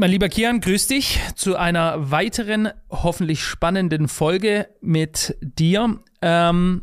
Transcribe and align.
Mein 0.00 0.12
lieber 0.12 0.28
Kian, 0.28 0.60
grüß 0.60 0.86
dich 0.86 1.18
zu 1.34 1.56
einer 1.56 2.12
weiteren, 2.12 2.68
hoffentlich 2.88 3.42
spannenden 3.42 4.06
Folge 4.06 4.68
mit 4.80 5.36
dir. 5.40 5.98
Ähm, 6.22 6.82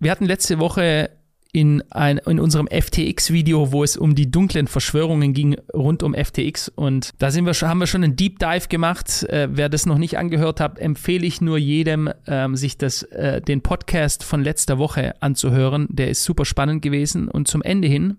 wir 0.00 0.10
hatten 0.10 0.24
letzte 0.24 0.58
Woche 0.58 1.10
in, 1.52 1.84
ein, 1.92 2.18
in 2.18 2.40
unserem 2.40 2.66
FTX-Video, 2.66 3.70
wo 3.70 3.84
es 3.84 3.96
um 3.96 4.16
die 4.16 4.32
dunklen 4.32 4.66
Verschwörungen 4.66 5.34
ging 5.34 5.54
rund 5.72 6.02
um 6.02 6.14
FTX. 6.14 6.68
Und 6.68 7.12
da 7.18 7.30
sind 7.30 7.46
wir 7.46 7.54
schon, 7.54 7.68
haben 7.68 7.78
wir 7.78 7.86
schon 7.86 8.02
einen 8.02 8.16
Deep 8.16 8.40
Dive 8.40 8.66
gemacht. 8.66 9.22
Äh, 9.28 9.50
wer 9.52 9.68
das 9.68 9.86
noch 9.86 9.98
nicht 9.98 10.18
angehört 10.18 10.58
hat, 10.58 10.80
empfehle 10.80 11.24
ich 11.24 11.40
nur 11.40 11.58
jedem, 11.58 12.10
ähm, 12.26 12.56
sich 12.56 12.76
das, 12.76 13.04
äh, 13.04 13.40
den 13.40 13.60
Podcast 13.60 14.24
von 14.24 14.42
letzter 14.42 14.78
Woche 14.78 15.14
anzuhören. 15.22 15.86
Der 15.90 16.10
ist 16.10 16.24
super 16.24 16.44
spannend 16.44 16.82
gewesen. 16.82 17.28
Und 17.28 17.46
zum 17.46 17.62
Ende 17.62 17.86
hin 17.86 18.16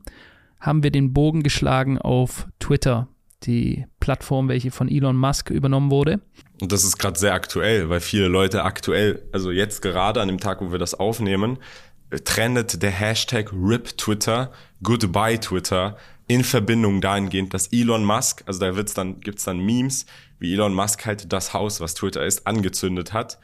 haben 0.61 0.81
wir 0.81 0.91
den 0.91 1.11
Bogen 1.11 1.43
geschlagen 1.43 1.97
auf 1.97 2.47
Twitter 2.59 3.09
die 3.43 3.85
Plattform, 3.99 4.47
welche 4.49 4.71
von 4.71 4.89
Elon 4.89 5.15
Musk 5.15 5.49
übernommen 5.49 5.91
wurde. 5.91 6.19
Und 6.61 6.71
das 6.71 6.83
ist 6.83 6.97
gerade 6.97 7.17
sehr 7.17 7.33
aktuell, 7.33 7.89
weil 7.89 8.01
viele 8.01 8.27
Leute 8.27 8.63
aktuell, 8.63 9.23
also 9.31 9.51
jetzt 9.51 9.81
gerade 9.81 10.21
an 10.21 10.27
dem 10.27 10.39
Tag, 10.39 10.61
wo 10.61 10.71
wir 10.71 10.79
das 10.79 10.93
aufnehmen, 10.93 11.57
trendet 12.25 12.81
der 12.81 12.91
Hashtag 12.91 13.51
RIP 13.53 13.97
Twitter, 13.97 14.51
Goodbye 14.83 15.39
Twitter 15.39 15.97
in 16.27 16.43
Verbindung 16.43 17.01
dahingehend, 17.01 17.53
dass 17.53 17.67
Elon 17.67 18.03
Musk, 18.03 18.43
also 18.45 18.59
da 18.59 18.75
wird's 18.75 18.93
dann, 18.93 19.19
gibt's 19.19 19.45
dann 19.45 19.59
Memes, 19.59 20.05
wie 20.37 20.53
Elon 20.53 20.73
Musk 20.73 21.05
halt 21.05 21.31
das 21.31 21.53
Haus, 21.53 21.81
was 21.81 21.95
Twitter 21.95 22.25
ist, 22.25 22.45
angezündet 22.45 23.13
hat. 23.13 23.39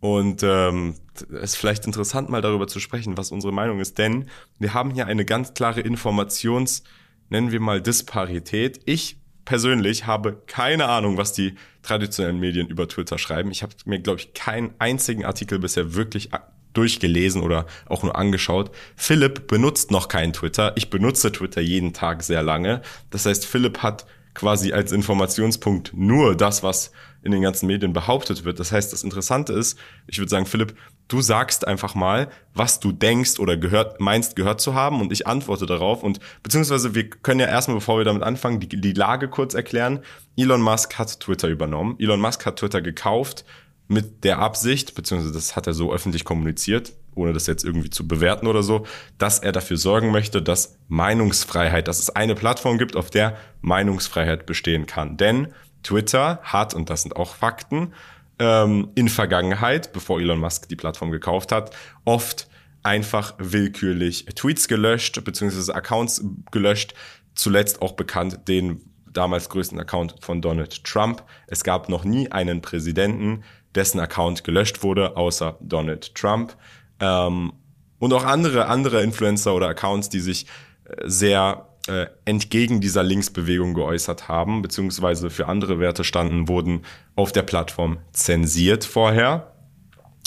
Und 0.00 0.44
ähm, 0.44 0.94
ist 1.42 1.56
vielleicht 1.56 1.84
interessant, 1.86 2.28
mal 2.28 2.40
darüber 2.40 2.68
zu 2.68 2.78
sprechen, 2.78 3.16
was 3.16 3.32
unsere 3.32 3.52
Meinung 3.52 3.80
ist, 3.80 3.98
denn 3.98 4.26
wir 4.60 4.72
haben 4.72 4.92
hier 4.92 5.06
eine 5.06 5.24
ganz 5.24 5.54
klare 5.54 5.80
Informations, 5.80 6.84
nennen 7.30 7.50
wir 7.50 7.58
mal 7.58 7.82
Disparität. 7.82 8.80
Ich 8.84 9.17
persönlich 9.48 10.04
habe 10.04 10.42
keine 10.46 10.90
Ahnung, 10.90 11.16
was 11.16 11.32
die 11.32 11.54
traditionellen 11.80 12.38
Medien 12.38 12.68
über 12.68 12.86
Twitter 12.86 13.16
schreiben. 13.16 13.50
Ich 13.50 13.62
habe 13.62 13.72
mir, 13.86 13.98
glaube 13.98 14.20
ich, 14.20 14.34
keinen 14.34 14.74
einzigen 14.78 15.24
Artikel 15.24 15.58
bisher 15.58 15.94
wirklich 15.94 16.28
durchgelesen 16.74 17.40
oder 17.40 17.64
auch 17.86 18.02
nur 18.02 18.14
angeschaut. 18.14 18.70
Philipp 18.94 19.46
benutzt 19.46 19.90
noch 19.90 20.08
keinen 20.08 20.34
Twitter. 20.34 20.74
Ich 20.76 20.90
benutze 20.90 21.32
Twitter 21.32 21.62
jeden 21.62 21.94
Tag 21.94 22.22
sehr 22.24 22.42
lange. 22.42 22.82
Das 23.08 23.24
heißt, 23.24 23.46
Philipp 23.46 23.78
hat 23.78 24.04
quasi 24.34 24.74
als 24.74 24.92
Informationspunkt 24.92 25.94
nur 25.94 26.36
das, 26.36 26.62
was 26.62 26.92
in 27.22 27.32
den 27.32 27.40
ganzen 27.40 27.68
Medien 27.68 27.94
behauptet 27.94 28.44
wird. 28.44 28.60
Das 28.60 28.70
heißt, 28.70 28.92
das 28.92 29.02
Interessante 29.02 29.54
ist, 29.54 29.78
ich 30.08 30.18
würde 30.18 30.28
sagen, 30.28 30.44
Philipp, 30.44 30.76
du 31.08 31.22
sagst 31.22 31.66
einfach 31.66 31.94
mal, 31.94 32.28
was 32.54 32.80
du 32.80 32.92
denkst 32.92 33.38
oder 33.38 33.56
gehört, 33.56 34.00
meinst 34.00 34.36
gehört 34.36 34.60
zu 34.60 34.74
haben 34.74 35.00
und 35.00 35.12
ich 35.12 35.26
antworte 35.26 35.66
darauf 35.66 36.02
und 36.02 36.20
beziehungsweise 36.42 36.94
wir 36.94 37.08
können 37.08 37.40
ja 37.40 37.46
erstmal, 37.46 37.78
bevor 37.78 37.98
wir 37.98 38.04
damit 38.04 38.22
anfangen, 38.22 38.60
die, 38.60 38.68
die 38.68 38.92
Lage 38.92 39.28
kurz 39.28 39.54
erklären. 39.54 40.00
Elon 40.36 40.60
Musk 40.60 40.98
hat 40.98 41.20
Twitter 41.20 41.48
übernommen. 41.48 41.96
Elon 41.98 42.20
Musk 42.20 42.44
hat 42.46 42.56
Twitter 42.56 42.82
gekauft 42.82 43.44
mit 43.88 44.22
der 44.22 44.38
Absicht, 44.38 44.94
beziehungsweise 44.94 45.32
das 45.32 45.56
hat 45.56 45.66
er 45.66 45.72
so 45.72 45.92
öffentlich 45.92 46.24
kommuniziert, 46.24 46.92
ohne 47.14 47.32
das 47.32 47.46
jetzt 47.46 47.64
irgendwie 47.64 47.90
zu 47.90 48.06
bewerten 48.06 48.46
oder 48.46 48.62
so, 48.62 48.86
dass 49.16 49.38
er 49.38 49.52
dafür 49.52 49.78
sorgen 49.78 50.10
möchte, 50.12 50.42
dass 50.42 50.76
Meinungsfreiheit, 50.88 51.88
dass 51.88 51.98
es 51.98 52.10
eine 52.10 52.34
Plattform 52.34 52.76
gibt, 52.76 52.96
auf 52.96 53.08
der 53.08 53.38
Meinungsfreiheit 53.62 54.44
bestehen 54.44 54.86
kann. 54.86 55.16
Denn 55.16 55.48
Twitter 55.82 56.40
hat, 56.42 56.74
und 56.74 56.90
das 56.90 57.02
sind 57.02 57.16
auch 57.16 57.34
Fakten, 57.34 57.94
ähm, 58.38 58.90
in 58.94 59.08
Vergangenheit, 59.08 59.92
bevor 59.92 60.20
Elon 60.20 60.38
Musk 60.38 60.68
die 60.68 60.76
Plattform 60.76 61.10
gekauft 61.10 61.52
hat, 61.52 61.74
oft 62.04 62.48
einfach 62.82 63.34
willkürlich 63.38 64.26
Tweets 64.26 64.68
gelöscht, 64.68 65.22
beziehungsweise 65.24 65.74
Accounts 65.74 66.24
gelöscht, 66.50 66.94
zuletzt 67.34 67.82
auch 67.82 67.92
bekannt 67.92 68.48
den 68.48 68.82
damals 69.12 69.48
größten 69.48 69.78
Account 69.80 70.16
von 70.20 70.40
Donald 70.40 70.84
Trump. 70.84 71.22
Es 71.46 71.64
gab 71.64 71.88
noch 71.88 72.04
nie 72.04 72.30
einen 72.30 72.62
Präsidenten, 72.62 73.42
dessen 73.74 74.00
Account 74.00 74.44
gelöscht 74.44 74.82
wurde, 74.82 75.16
außer 75.16 75.58
Donald 75.60 76.14
Trump. 76.14 76.56
Ähm, 77.00 77.52
und 77.98 78.12
auch 78.12 78.24
andere, 78.24 78.66
andere 78.66 79.02
Influencer 79.02 79.54
oder 79.54 79.68
Accounts, 79.68 80.08
die 80.08 80.20
sich 80.20 80.46
äh, 80.84 81.02
sehr 81.04 81.67
äh, 81.88 82.06
entgegen 82.24 82.80
dieser 82.80 83.02
Linksbewegung 83.02 83.74
geäußert 83.74 84.28
haben, 84.28 84.62
beziehungsweise 84.62 85.30
für 85.30 85.46
andere 85.48 85.80
Werte 85.80 86.04
standen, 86.04 86.48
wurden 86.48 86.82
auf 87.16 87.32
der 87.32 87.42
Plattform 87.42 87.98
zensiert 88.12 88.84
vorher. 88.84 89.54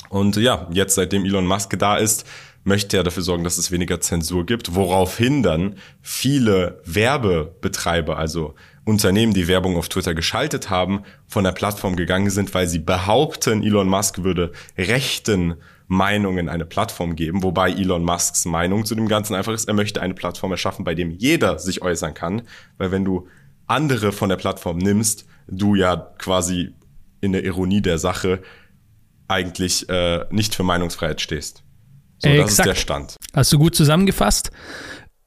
Und 0.10 0.36
ja, 0.36 0.68
jetzt 0.72 0.96
seitdem 0.96 1.24
Elon 1.24 1.46
Musk 1.46 1.78
da 1.80 1.96
ist, 1.96 2.26
möchte 2.64 2.98
er 2.98 3.04
dafür 3.04 3.24
sorgen, 3.24 3.44
dass 3.44 3.58
es 3.58 3.72
weniger 3.72 4.02
Zensur 4.02 4.46
gibt, 4.46 4.76
woraufhin 4.76 5.42
dann 5.42 5.76
viele 6.02 6.82
Werbebetreiber, 6.86 8.18
also 8.18 8.56
Unternehmen, 8.84 9.34
die 9.34 9.48
Werbung 9.48 9.78
auf 9.78 9.90
Twitter 9.90 10.14
geschaltet 10.14 10.70
haben, 10.70 11.04
von 11.28 11.44
der 11.44 11.52
Plattform 11.52 11.96
gegangen 11.96 12.30
sind, 12.30 12.54
weil 12.54 12.68
sie 12.68 12.80
behaupten, 12.80 13.64
Elon 13.64 13.88
Musk 13.88 14.24
würde 14.24 14.52
rechten 14.78 15.56
Meinungen 15.92 16.48
eine 16.48 16.64
Plattform 16.64 17.18
geben, 17.18 17.44
wobei 17.44 17.70
Elon 17.70 18.06
Musks 18.06 18.46
Meinung 18.46 18.86
zu 18.86 18.96
dem 18.96 19.10
Ganzen 19.10 19.36
einfach 19.36 19.52
ist, 19.52 19.68
er 19.68 19.74
möchte 19.74 20.02
eine 20.02 20.14
Plattform 20.14 20.52
erschaffen, 20.52 20.86
bei 20.86 20.96
dem 20.96 21.12
jeder 21.12 21.60
sich 21.60 21.82
äußern 21.82 22.14
kann, 22.14 22.44
weil 22.78 22.92
wenn 22.92 23.04
du 23.04 23.28
andere 23.68 24.14
von 24.14 24.30
der 24.30 24.38
Plattform 24.38 24.78
nimmst, 24.78 25.26
du 25.50 25.76
ja 25.76 25.98
quasi 26.18 26.74
in 27.20 27.34
der 27.34 27.44
Ironie 27.44 27.82
der 27.82 27.98
Sache 27.98 28.42
eigentlich 29.28 29.90
äh, 29.90 30.24
nicht 30.30 30.56
für 30.56 30.64
Meinungsfreiheit 30.64 31.20
stehst. 31.20 31.62
So, 32.20 32.30
das 32.30 32.38
Exakt. 32.38 32.52
ist 32.52 32.66
der 32.66 32.76
Stand. 32.76 33.16
Hast 33.34 33.52
du 33.52 33.60
gut 33.60 33.76
zusammengefasst. 33.76 34.50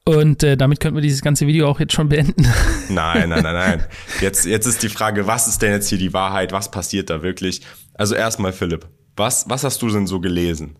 Und 0.03 0.41
äh, 0.41 0.57
damit 0.57 0.79
könnten 0.79 0.97
wir 0.97 1.01
dieses 1.01 1.21
ganze 1.21 1.45
Video 1.45 1.67
auch 1.67 1.79
jetzt 1.79 1.93
schon 1.93 2.09
beenden. 2.09 2.47
Nein, 2.89 3.29
nein, 3.29 3.43
nein, 3.43 3.53
nein. 3.53 3.85
Jetzt, 4.21 4.45
jetzt 4.45 4.65
ist 4.65 4.81
die 4.83 4.89
Frage, 4.89 5.27
was 5.27 5.47
ist 5.47 5.61
denn 5.61 5.71
jetzt 5.71 5.89
hier 5.89 5.97
die 5.97 6.13
Wahrheit? 6.13 6.51
Was 6.51 6.69
passiert 6.69 7.09
da 7.09 7.23
wirklich? 7.23 7.61
Also 7.95 8.13
erstmal, 8.13 8.53
Philipp, 8.53 8.87
was, 9.15 9.49
was 9.49 9.63
hast 9.63 9.81
du 9.81 9.89
denn 9.89 10.07
so 10.07 10.19
gelesen? 10.19 10.75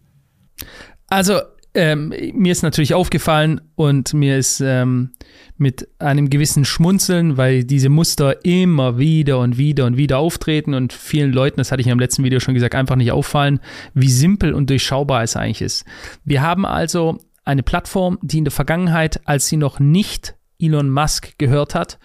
Also, 1.08 1.40
ähm, 1.76 2.14
mir 2.34 2.54
ist 2.54 2.64
natürlich 2.64 2.94
aufgefallen 2.94 3.60
und 3.76 4.14
mir 4.14 4.38
ist 4.38 4.62
ähm, 4.62 5.12
mit 5.58 5.90
einem 6.00 6.30
gewissen 6.30 6.64
Schmunzeln, 6.64 7.36
weil 7.36 7.66
diese 7.66 7.90
Muster 7.90 8.46
immer 8.46 8.98
wieder 8.98 9.40
und 9.40 9.58
wieder 9.58 9.86
und 9.86 9.98
wieder 9.98 10.18
auftreten 10.18 10.74
und 10.74 10.94
vielen 10.94 11.34
Leuten, 11.34 11.58
das 11.58 11.72
hatte 11.72 11.82
ich 11.82 11.88
im 11.88 12.00
letzten 12.00 12.24
Video 12.24 12.40
schon 12.40 12.54
gesagt, 12.54 12.76
einfach 12.76 12.96
nicht 12.96 13.12
auffallen, 13.12 13.60
wie 13.94 14.10
simpel 14.10 14.54
und 14.54 14.70
durchschaubar 14.70 15.24
es 15.24 15.36
eigentlich 15.36 15.62
ist. 15.62 15.86
Wir 16.24 16.42
haben 16.42 16.66
also 16.66 17.20
eine 17.44 17.62
Plattform, 17.62 18.20
die 18.22 18.38
in 18.38 18.46
der 18.46 18.52
Vergangenheit, 18.52 19.20
als 19.28 19.48
sie 19.48 19.58
noch 19.58 19.80
nicht 19.80 20.36
Elon 20.60 20.90
Musk 20.90 21.38
gehört 21.38 21.76
hat, 21.76 22.00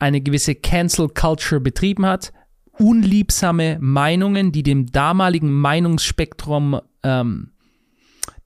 eine 0.00 0.20
gewisse 0.20 0.56
Cancel 0.56 1.08
Culture 1.08 1.60
betrieben 1.60 2.04
hat, 2.06 2.32
unliebsame 2.78 3.78
Meinungen, 3.80 4.52
die 4.52 4.62
dem 4.62 4.90
damaligen 4.90 5.52
Meinungsspektrum 5.52 6.80
ähm, 7.02 7.50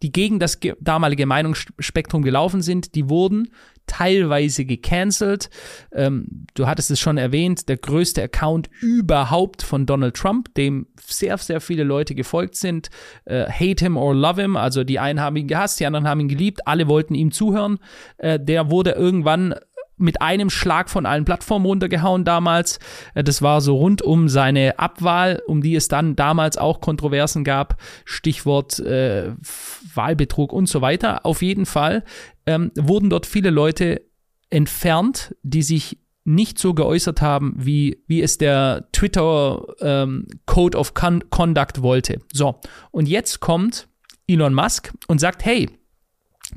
die 0.02 0.12
gegen 0.12 0.38
das 0.38 0.58
damalige 0.80 1.26
Meinungsspektrum 1.26 2.22
gelaufen 2.22 2.62
sind, 2.62 2.94
die 2.94 3.08
wurden 3.08 3.50
teilweise 3.86 4.64
gecancelt. 4.64 5.50
Ähm, 5.92 6.46
du 6.54 6.66
hattest 6.66 6.90
es 6.90 7.00
schon 7.00 7.18
erwähnt, 7.18 7.68
der 7.68 7.76
größte 7.76 8.22
Account 8.22 8.70
überhaupt 8.80 9.62
von 9.62 9.84
Donald 9.84 10.14
Trump, 10.14 10.54
dem 10.54 10.86
sehr, 11.00 11.36
sehr 11.38 11.60
viele 11.60 11.82
Leute 11.82 12.14
gefolgt 12.14 12.54
sind. 12.54 12.88
Äh, 13.24 13.46
hate 13.46 13.84
him 13.84 13.96
or 13.96 14.14
love 14.14 14.40
him, 14.40 14.56
also 14.56 14.84
die 14.84 15.00
einen 15.00 15.20
haben 15.20 15.36
ihn 15.36 15.48
gehasst, 15.48 15.80
die 15.80 15.86
anderen 15.86 16.06
haben 16.06 16.20
ihn 16.20 16.28
geliebt, 16.28 16.66
alle 16.66 16.86
wollten 16.86 17.14
ihm 17.14 17.32
zuhören. 17.32 17.78
Äh, 18.18 18.38
der 18.38 18.70
wurde 18.70 18.92
irgendwann 18.92 19.54
mit 20.00 20.22
einem 20.22 20.50
Schlag 20.50 20.90
von 20.90 21.06
allen 21.06 21.24
Plattformen 21.24 21.66
runtergehauen 21.66 22.24
damals. 22.24 22.78
Äh, 23.14 23.24
das 23.24 23.42
war 23.42 23.60
so 23.60 23.76
rund 23.76 24.02
um 24.02 24.28
seine 24.28 24.78
Abwahl, 24.78 25.42
um 25.46 25.62
die 25.62 25.74
es 25.74 25.88
dann 25.88 26.16
damals 26.16 26.58
auch 26.58 26.80
Kontroversen 26.80 27.44
gab. 27.44 27.80
Stichwort 28.04 28.78
äh, 28.80 29.32
Wahlbetrug 29.94 30.52
und 30.52 30.66
so 30.68 30.80
weiter. 30.80 31.24
Auf 31.24 31.42
jeden 31.42 31.66
Fall 31.66 32.04
ähm, 32.46 32.72
wurden 32.76 33.10
dort 33.10 33.26
viele 33.26 33.50
Leute 33.50 34.02
entfernt, 34.50 35.34
die 35.42 35.62
sich 35.62 35.98
nicht 36.24 36.58
so 36.58 36.74
geäußert 36.74 37.22
haben, 37.22 37.54
wie, 37.56 38.02
wie 38.06 38.22
es 38.22 38.38
der 38.38 38.88
Twitter 38.92 39.64
ähm, 39.80 40.26
Code 40.46 40.76
of 40.76 40.94
Con 40.94 41.24
Conduct 41.30 41.82
wollte. 41.82 42.20
So, 42.32 42.60
und 42.90 43.08
jetzt 43.08 43.40
kommt 43.40 43.88
Elon 44.26 44.54
Musk 44.54 44.92
und 45.08 45.18
sagt, 45.18 45.44
hey, 45.44 45.68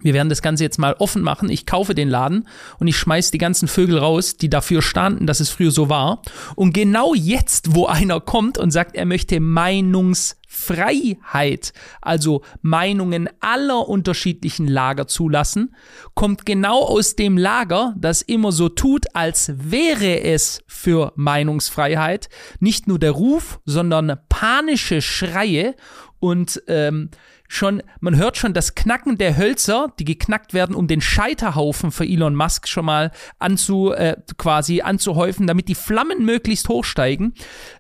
wir 0.02 0.14
werden 0.14 0.30
das 0.30 0.42
Ganze 0.42 0.64
jetzt 0.64 0.80
mal 0.80 0.96
offen 1.00 1.22
machen. 1.22 1.50
Ich 1.50 1.66
kaufe 1.66 1.94
den 1.96 2.10
Laden 2.10 2.48
und 2.80 2.88
ich 2.88 2.98
schmeiß 2.98 3.32
die 3.32 3.38
ganzen 3.38 3.68
Vögel 3.68 3.98
raus, 3.98 4.38
die 4.38 4.50
dafür 4.50 4.82
standen, 4.82 5.28
dass 5.28 5.40
es 5.40 5.50
früher 5.50 5.72
so 5.72 5.90
war. 5.90 6.22
Und 6.56 6.74
genau 6.74 7.14
jetzt, 7.14 7.76
wo 7.76 7.86
einer 7.86 8.20
kommt 8.20 8.58
und 8.58 8.72
sagt, 8.72 8.96
er 8.96 9.06
möchte 9.06 9.40
Meinungsfreiheit, 9.40 11.74
also 12.02 12.42
Meinungen 12.62 13.30
aller 13.40 13.88
unterschiedlichen 13.88 14.68
Lager 14.68 15.08
zulassen, 15.08 15.76
kommt 16.16 16.46
genau 16.46 16.84
aus 16.84 17.16
dem 17.16 17.38
Lager, 17.38 17.96
das 17.98 18.22
immer 18.22 18.52
so 18.52 18.68
tut, 18.70 19.06
als 19.14 19.54
wäre 19.56 20.22
es 20.22 20.64
für 20.68 21.14
Meinungsfreiheit, 21.16 22.30
nicht 22.60 22.88
nur 22.88 23.00
der 23.00 23.12
Ruf, 23.12 23.62
sondern 23.66 24.18
panische 24.28 25.02
Schreie 25.02 25.76
und 26.24 26.64
ähm, 26.70 27.10
schon, 27.50 27.84
man 28.00 28.16
hört 28.16 28.38
schon 28.38 28.54
das 28.54 28.76
Knacken 28.76 29.18
der 29.18 29.36
Hölzer, 29.36 29.92
die 30.00 30.06
geknackt 30.06 30.54
werden, 30.54 30.74
um 30.74 30.88
den 30.88 31.02
Scheiterhaufen 31.02 31.92
für 31.92 32.06
Elon 32.06 32.34
Musk 32.34 32.70
schon 32.70 32.86
mal 32.86 33.12
anzu, 33.40 33.92
äh, 33.92 34.16
quasi 34.38 34.80
anzuhäufen, 34.80 35.48
damit 35.48 35.68
die 35.68 35.76
Flammen 35.76 36.24
möglichst 36.24 36.70
hochsteigen. 36.70 37.34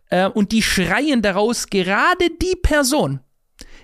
Äh, 0.10 0.28
und 0.28 0.51
die 0.51 0.62
schreien 0.62 1.22
daraus 1.22 1.68
gerade 1.68 2.31
die 2.42 2.57
Person, 2.62 3.22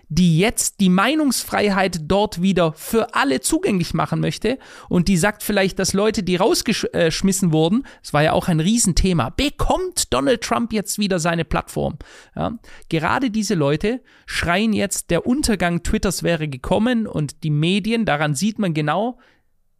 die 0.09 0.39
jetzt 0.39 0.79
die 0.79 0.89
Meinungsfreiheit 0.89 2.01
dort 2.03 2.41
wieder 2.41 2.73
für 2.73 3.13
alle 3.13 3.41
zugänglich 3.41 3.93
machen 3.93 4.19
möchte 4.19 4.57
und 4.89 5.07
die 5.07 5.17
sagt 5.17 5.43
vielleicht, 5.43 5.77
dass 5.77 5.93
Leute, 5.93 6.23
die 6.23 6.35
rausgeschmissen 6.35 7.53
wurden, 7.53 7.85
es 8.03 8.11
war 8.11 8.23
ja 8.23 8.33
auch 8.33 8.47
ein 8.47 8.59
Riesenthema, 8.59 9.29
bekommt 9.29 10.11
Donald 10.11 10.41
Trump 10.41 10.73
jetzt 10.73 10.97
wieder 10.97 11.19
seine 11.19 11.45
Plattform. 11.45 11.97
Ja, 12.35 12.57
gerade 12.89 13.29
diese 13.29 13.53
Leute 13.53 14.01
schreien 14.25 14.73
jetzt, 14.73 15.11
der 15.11 15.27
Untergang 15.27 15.83
Twitters 15.83 16.23
wäre 16.23 16.47
gekommen 16.47 17.05
und 17.05 17.43
die 17.43 17.51
Medien, 17.51 18.05
daran 18.05 18.33
sieht 18.33 18.57
man 18.57 18.73
genau, 18.73 19.19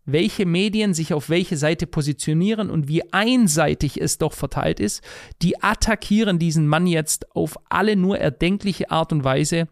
welche 0.06 0.46
Medien 0.46 0.94
sich 0.94 1.14
auf 1.14 1.30
welche 1.30 1.58
Seite 1.58 1.88
positionieren 1.88 2.70
und 2.70 2.88
wie 2.88 3.14
einseitig 3.14 4.00
es 4.00 4.18
doch 4.18 4.34
verteilt 4.34 4.80
ist, 4.80 5.04
die 5.42 5.62
attackieren 5.62 6.40
diesen 6.40 6.68
Mann 6.68 6.88
jetzt 6.88 7.36
auf 7.36 7.58
alle 7.70 7.96
nur 7.96 8.18
erdenkliche 8.18 8.92
Art 8.92 9.12
und 9.12 9.24
Weise. 9.24 9.68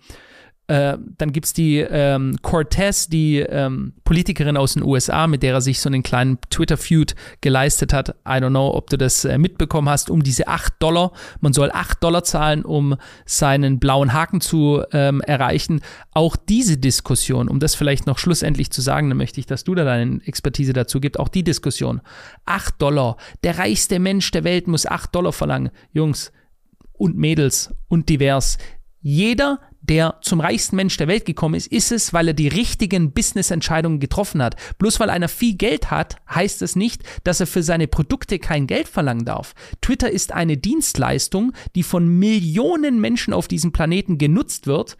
Äh, 0.67 0.97
dann 1.17 1.31
gibt 1.31 1.45
es 1.45 1.53
die 1.53 1.77
ähm, 1.77 2.35
Cortez, 2.41 3.07
die 3.07 3.39
ähm, 3.39 3.93
Politikerin 4.03 4.57
aus 4.57 4.73
den 4.73 4.83
USA, 4.83 5.25
mit 5.25 5.41
der 5.41 5.53
er 5.53 5.61
sich 5.61 5.79
so 5.79 5.87
einen 5.87 6.03
kleinen 6.03 6.39
Twitter-Feud 6.49 7.15
geleistet 7.39 7.93
hat. 7.93 8.09
I 8.27 8.41
don't 8.41 8.49
know, 8.49 8.73
ob 8.73 8.89
du 8.89 8.97
das 8.97 9.23
äh, 9.23 9.37
mitbekommen 9.37 9.87
hast, 9.87 10.09
um 10.09 10.23
diese 10.23 10.49
8 10.49 10.73
Dollar. 10.79 11.13
Man 11.39 11.53
soll 11.53 11.71
8 11.71 12.03
Dollar 12.03 12.25
zahlen, 12.25 12.65
um 12.65 12.97
seinen 13.25 13.79
blauen 13.79 14.11
Haken 14.11 14.41
zu 14.41 14.83
ähm, 14.91 15.21
erreichen. 15.21 15.79
Auch 16.11 16.35
diese 16.35 16.77
Diskussion, 16.77 17.47
um 17.47 17.61
das 17.61 17.73
vielleicht 17.73 18.05
noch 18.05 18.17
schlussendlich 18.17 18.69
zu 18.69 18.81
sagen, 18.81 19.07
dann 19.09 19.17
möchte 19.17 19.39
ich, 19.39 19.45
dass 19.45 19.63
du 19.63 19.73
da 19.73 19.85
deine 19.85 20.19
Expertise 20.25 20.73
dazu 20.73 20.99
gibst, 20.99 21.17
auch 21.17 21.29
die 21.29 21.45
Diskussion. 21.45 22.01
8 22.45 22.81
Dollar, 22.81 23.15
der 23.43 23.57
reichste 23.57 23.99
Mensch 23.99 24.31
der 24.31 24.43
Welt 24.43 24.67
muss 24.67 24.85
8 24.85 25.15
Dollar 25.15 25.31
verlangen. 25.31 25.71
Jungs 25.93 26.33
und 26.91 27.15
Mädels 27.15 27.73
und 27.87 28.09
divers. 28.09 28.57
Jeder, 28.99 29.59
der 29.89 30.17
zum 30.21 30.39
reichsten 30.39 30.75
Mensch 30.75 30.97
der 30.97 31.07
Welt 31.07 31.25
gekommen 31.25 31.55
ist, 31.55 31.67
ist 31.67 31.91
es, 31.91 32.13
weil 32.13 32.29
er 32.29 32.33
die 32.33 32.47
richtigen 32.47 33.11
Business-Entscheidungen 33.11 33.99
getroffen 33.99 34.41
hat. 34.41 34.55
Bloß 34.77 34.99
weil 34.99 35.09
einer 35.09 35.29
viel 35.29 35.55
Geld 35.55 35.91
hat, 35.91 36.17
heißt 36.33 36.61
es 36.61 36.75
nicht, 36.75 37.03
dass 37.23 37.39
er 37.39 37.47
für 37.47 37.63
seine 37.63 37.87
Produkte 37.87 38.39
kein 38.39 38.67
Geld 38.67 38.87
verlangen 38.87 39.25
darf. 39.25 39.53
Twitter 39.81 40.11
ist 40.11 40.33
eine 40.33 40.57
Dienstleistung, 40.57 41.53
die 41.75 41.83
von 41.83 42.07
Millionen 42.07 42.99
Menschen 42.99 43.33
auf 43.33 43.47
diesem 43.47 43.71
Planeten 43.71 44.17
genutzt 44.17 44.67
wird. 44.67 44.97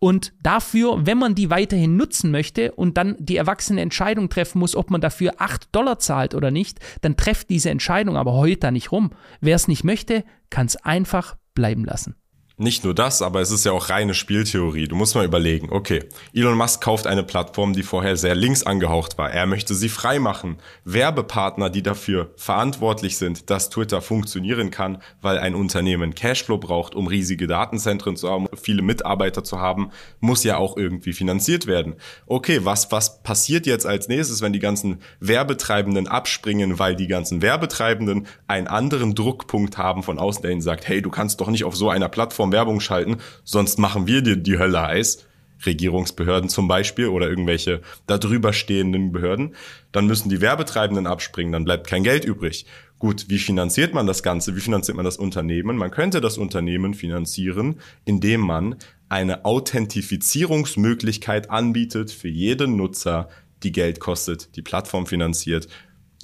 Und 0.00 0.34
dafür, 0.42 1.06
wenn 1.06 1.16
man 1.16 1.34
die 1.34 1.48
weiterhin 1.48 1.96
nutzen 1.96 2.30
möchte 2.30 2.72
und 2.72 2.98
dann 2.98 3.16
die 3.18 3.36
erwachsene 3.36 3.80
Entscheidung 3.80 4.28
treffen 4.28 4.58
muss, 4.58 4.76
ob 4.76 4.90
man 4.90 5.00
dafür 5.00 5.34
8 5.38 5.74
Dollar 5.74 5.98
zahlt 5.98 6.34
oder 6.34 6.50
nicht, 6.50 6.78
dann 7.00 7.16
trefft 7.16 7.48
diese 7.48 7.70
Entscheidung 7.70 8.16
aber 8.16 8.34
heute 8.34 8.60
da 8.60 8.70
nicht 8.70 8.92
rum. 8.92 9.12
Wer 9.40 9.56
es 9.56 9.66
nicht 9.66 9.82
möchte, 9.82 10.24
kann 10.50 10.66
es 10.66 10.76
einfach 10.76 11.36
bleiben 11.54 11.86
lassen. 11.86 12.16
Nicht 12.56 12.84
nur 12.84 12.94
das, 12.94 13.20
aber 13.20 13.40
es 13.40 13.50
ist 13.50 13.64
ja 13.64 13.72
auch 13.72 13.88
reine 13.90 14.14
Spieltheorie. 14.14 14.86
Du 14.86 14.94
musst 14.94 15.16
mal 15.16 15.24
überlegen, 15.24 15.70
okay, 15.72 16.04
Elon 16.32 16.56
Musk 16.56 16.80
kauft 16.80 17.08
eine 17.08 17.24
Plattform, 17.24 17.72
die 17.72 17.82
vorher 17.82 18.16
sehr 18.16 18.36
links 18.36 18.62
angehaucht 18.62 19.18
war. 19.18 19.32
Er 19.32 19.46
möchte 19.46 19.74
sie 19.74 19.88
frei 19.88 20.20
machen. 20.20 20.58
Werbepartner, 20.84 21.68
die 21.68 21.82
dafür 21.82 22.30
verantwortlich 22.36 23.18
sind, 23.18 23.50
dass 23.50 23.70
Twitter 23.70 24.00
funktionieren 24.00 24.70
kann, 24.70 24.98
weil 25.20 25.38
ein 25.38 25.56
Unternehmen 25.56 26.14
Cashflow 26.14 26.58
braucht, 26.58 26.94
um 26.94 27.08
riesige 27.08 27.48
Datenzentren 27.48 28.14
zu 28.14 28.30
haben, 28.30 28.46
viele 28.54 28.82
Mitarbeiter 28.82 29.42
zu 29.42 29.60
haben, 29.60 29.90
muss 30.20 30.44
ja 30.44 30.56
auch 30.56 30.76
irgendwie 30.76 31.12
finanziert 31.12 31.66
werden. 31.66 31.96
Okay, 32.26 32.60
was, 32.62 32.92
was 32.92 33.20
passiert 33.24 33.66
jetzt 33.66 33.84
als 33.84 34.06
nächstes, 34.06 34.42
wenn 34.42 34.52
die 34.52 34.60
ganzen 34.60 35.00
Werbetreibenden 35.18 36.06
abspringen, 36.06 36.78
weil 36.78 36.94
die 36.94 37.08
ganzen 37.08 37.42
Werbetreibenden 37.42 38.28
einen 38.46 38.68
anderen 38.68 39.16
Druckpunkt 39.16 39.76
haben 39.76 40.04
von 40.04 40.20
außen, 40.20 40.42
der 40.42 40.52
ihnen 40.52 40.60
sagt, 40.60 40.86
hey, 40.86 41.02
du 41.02 41.10
kannst 41.10 41.40
doch 41.40 41.48
nicht 41.48 41.64
auf 41.64 41.74
so 41.74 41.90
einer 41.90 42.08
Plattform 42.08 42.43
Plattform 42.44 42.52
Werbung 42.52 42.80
schalten, 42.80 43.16
sonst 43.44 43.78
machen 43.78 44.06
wir 44.06 44.22
dir 44.22 44.36
die 44.36 44.58
Hölle 44.58 44.82
heiß. 44.82 45.26
Regierungsbehörden 45.64 46.50
zum 46.50 46.68
Beispiel 46.68 47.06
oder 47.06 47.28
irgendwelche 47.28 47.80
darüber 48.06 48.52
stehenden 48.52 49.12
Behörden, 49.12 49.54
dann 49.92 50.06
müssen 50.06 50.28
die 50.28 50.42
Werbetreibenden 50.42 51.06
abspringen, 51.06 51.52
dann 51.52 51.64
bleibt 51.64 51.86
kein 51.86 52.04
Geld 52.04 52.26
übrig. 52.26 52.66
Gut, 52.98 53.26
wie 53.28 53.38
finanziert 53.38 53.94
man 53.94 54.06
das 54.06 54.22
Ganze? 54.22 54.56
Wie 54.56 54.60
finanziert 54.60 54.96
man 54.96 55.06
das 55.06 55.16
Unternehmen? 55.16 55.78
Man 55.78 55.90
könnte 55.90 56.20
das 56.20 56.36
Unternehmen 56.36 56.92
finanzieren, 56.92 57.80
indem 58.04 58.42
man 58.42 58.76
eine 59.08 59.46
Authentifizierungsmöglichkeit 59.46 61.50
anbietet 61.50 62.10
für 62.10 62.28
jeden 62.28 62.76
Nutzer, 62.76 63.30
die 63.62 63.72
Geld 63.72 64.00
kostet, 64.00 64.56
die 64.56 64.62
Plattform 64.62 65.06
finanziert 65.06 65.68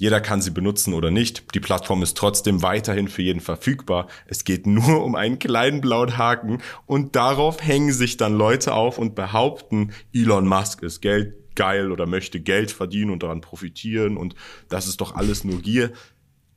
jeder 0.01 0.19
kann 0.19 0.41
sie 0.41 0.49
benutzen 0.49 0.95
oder 0.95 1.11
nicht. 1.11 1.53
Die 1.53 1.59
Plattform 1.59 2.01
ist 2.01 2.17
trotzdem 2.17 2.63
weiterhin 2.63 3.07
für 3.07 3.21
jeden 3.21 3.39
verfügbar. 3.39 4.07
Es 4.25 4.45
geht 4.45 4.65
nur 4.65 5.03
um 5.03 5.13
einen 5.13 5.37
kleinen 5.37 5.79
blauen 5.79 6.17
Haken 6.17 6.57
und 6.87 7.15
darauf 7.15 7.61
hängen 7.61 7.93
sich 7.93 8.17
dann 8.17 8.35
Leute 8.35 8.73
auf 8.73 8.97
und 8.97 9.13
behaupten, 9.13 9.91
Elon 10.11 10.47
Musk 10.47 10.81
ist 10.81 11.01
Geld 11.01 11.35
geil 11.53 11.91
oder 11.91 12.07
möchte 12.07 12.39
Geld 12.39 12.71
verdienen 12.71 13.11
und 13.11 13.21
daran 13.21 13.41
profitieren 13.41 14.17
und 14.17 14.33
das 14.69 14.87
ist 14.87 15.01
doch 15.01 15.13
alles 15.13 15.43
nur 15.43 15.61
Gier. 15.61 15.91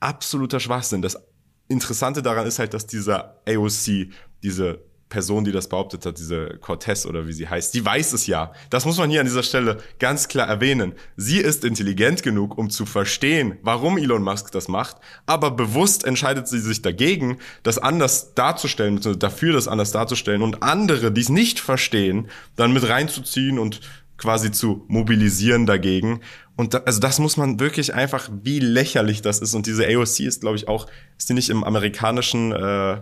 Absoluter 0.01 0.59
Schwachsinn. 0.59 1.03
Das 1.03 1.23
Interessante 1.69 2.23
daran 2.23 2.47
ist 2.47 2.59
halt, 2.59 2.73
dass 2.73 2.87
dieser 2.87 3.43
AOC, 3.47 4.09
diese 4.43 4.87
Person, 5.15 5.45
die 5.45 5.53
das 5.53 5.69
behauptet 5.69 6.05
hat, 6.07 6.19
diese 6.19 6.59
Cortez 6.61 7.07
oder 7.07 7.29
wie 7.29 7.33
sie 7.33 7.49
heißt, 7.49 7.73
die 7.73 7.87
weiß 7.87 8.15
es 8.15 8.27
ja. 8.27 8.53
Das 8.69 8.85
muss 8.85 8.99
man 8.99 9.11
hier 9.11 9.21
an 9.21 9.27
dieser 9.27 9.45
Stelle 9.45 9.79
ganz 10.01 10.27
klar 10.27 10.49
erwähnen. 10.49 10.95
Sie 11.17 11.39
ist 11.39 11.65
intelligent 11.65 12.25
genug, 12.25 12.59
um 12.59 12.69
zu 12.69 12.85
verstehen, 12.85 13.57
warum 13.63 13.97
Elon 13.97 14.25
Musk 14.25 14.51
das 14.51 14.67
macht, 14.67 14.97
aber 15.25 15.53
bewusst 15.53 16.03
entscheidet 16.05 16.49
sie 16.49 16.59
sich 16.59 16.83
dagegen, 16.83 17.39
das 17.63 17.79
anders 17.79 18.35
darzustellen, 18.35 19.01
dafür 19.21 19.53
das 19.53 19.69
anders 19.69 19.93
darzustellen 19.93 20.43
und 20.43 20.65
andere, 20.65 21.13
die 21.13 21.21
es 21.21 21.29
nicht 21.29 21.61
verstehen, 21.61 22.29
dann 22.57 22.73
mit 22.73 22.89
reinzuziehen 22.89 23.61
und 23.61 23.83
quasi 24.17 24.51
zu 24.51 24.85
mobilisieren 24.89 25.65
dagegen. 25.65 26.23
Und 26.57 26.75
da, 26.75 26.79
also 26.79 26.99
das 26.99 27.21
muss 27.21 27.37
man 27.37 27.61
wirklich 27.61 27.95
einfach, 27.95 28.29
wie 28.43 28.59
lächerlich 28.59 29.23
das 29.23 29.39
ist. 29.39 29.55
Und 29.55 29.67
diese 29.67 29.87
AOC 29.87 30.21
ist, 30.21 30.41
glaube 30.41 30.57
ich, 30.57 30.67
auch, 30.67 30.89
ist 31.19 31.29
die 31.29 31.35
nicht 31.35 31.51
im 31.51 31.63
amerikanischen 31.63 32.51
äh, 32.51 33.01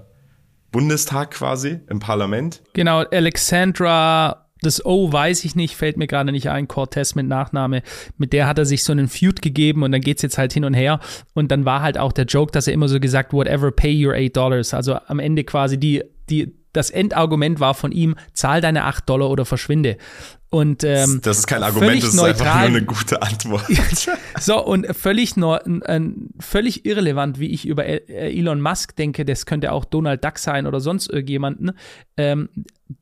Bundestag 0.72 1.30
quasi, 1.32 1.80
im 1.88 2.00
Parlament. 2.00 2.62
Genau, 2.72 3.00
Alexandra, 3.00 4.48
das 4.62 4.84
O 4.84 5.12
weiß 5.12 5.44
ich 5.44 5.54
nicht, 5.54 5.76
fällt 5.76 5.96
mir 5.96 6.06
gerade 6.06 6.32
nicht 6.32 6.48
ein, 6.48 6.66
Cortez 6.66 7.14
mit 7.14 7.28
Nachname, 7.28 7.82
mit 8.16 8.32
der 8.32 8.46
hat 8.46 8.58
er 8.58 8.64
sich 8.64 8.82
so 8.82 8.92
einen 8.92 9.08
Feud 9.08 9.42
gegeben 9.42 9.82
und 9.82 9.92
dann 9.92 10.00
geht's 10.00 10.22
jetzt 10.22 10.38
halt 10.38 10.52
hin 10.52 10.64
und 10.64 10.74
her. 10.74 10.98
Und 11.34 11.52
dann 11.52 11.64
war 11.64 11.82
halt 11.82 11.98
auch 11.98 12.12
der 12.12 12.24
Joke, 12.24 12.52
dass 12.52 12.66
er 12.66 12.72
immer 12.72 12.88
so 12.88 12.98
gesagt, 12.98 13.32
whatever, 13.32 13.70
pay 13.70 14.04
your 14.04 14.14
eight 14.14 14.36
dollars, 14.36 14.72
also 14.74 14.96
am 15.06 15.18
Ende 15.18 15.44
quasi 15.44 15.78
die, 15.78 16.02
die, 16.30 16.54
das 16.72 16.90
Endargument 16.90 17.60
war 17.60 17.74
von 17.74 17.92
ihm, 17.92 18.16
zahl 18.32 18.60
deine 18.60 18.84
acht 18.84 19.08
Dollar 19.08 19.30
oder 19.30 19.44
verschwinde. 19.44 19.96
Und, 20.52 20.84
ähm, 20.84 21.20
das 21.22 21.38
ist 21.38 21.46
kein 21.46 21.62
Argument, 21.62 22.02
das 22.02 22.10
ist 22.10 22.14
neutral, 22.14 22.46
einfach 22.46 22.68
nur 22.68 22.76
eine 22.76 22.84
gute 22.84 23.22
Antwort. 23.22 23.64
so, 24.38 24.62
und 24.62 24.86
völlig, 24.94 25.34
äh, 25.38 26.00
völlig 26.40 26.84
irrelevant, 26.84 27.40
wie 27.40 27.46
ich 27.46 27.66
über 27.66 27.86
Elon 27.86 28.60
Musk 28.60 28.94
denke, 28.96 29.24
das 29.24 29.46
könnte 29.46 29.72
auch 29.72 29.86
Donald 29.86 30.22
Duck 30.22 30.38
sein 30.38 30.66
oder 30.66 30.80
sonst 30.80 31.08
irgendjemanden. 31.08 31.72
Ähm, 32.18 32.50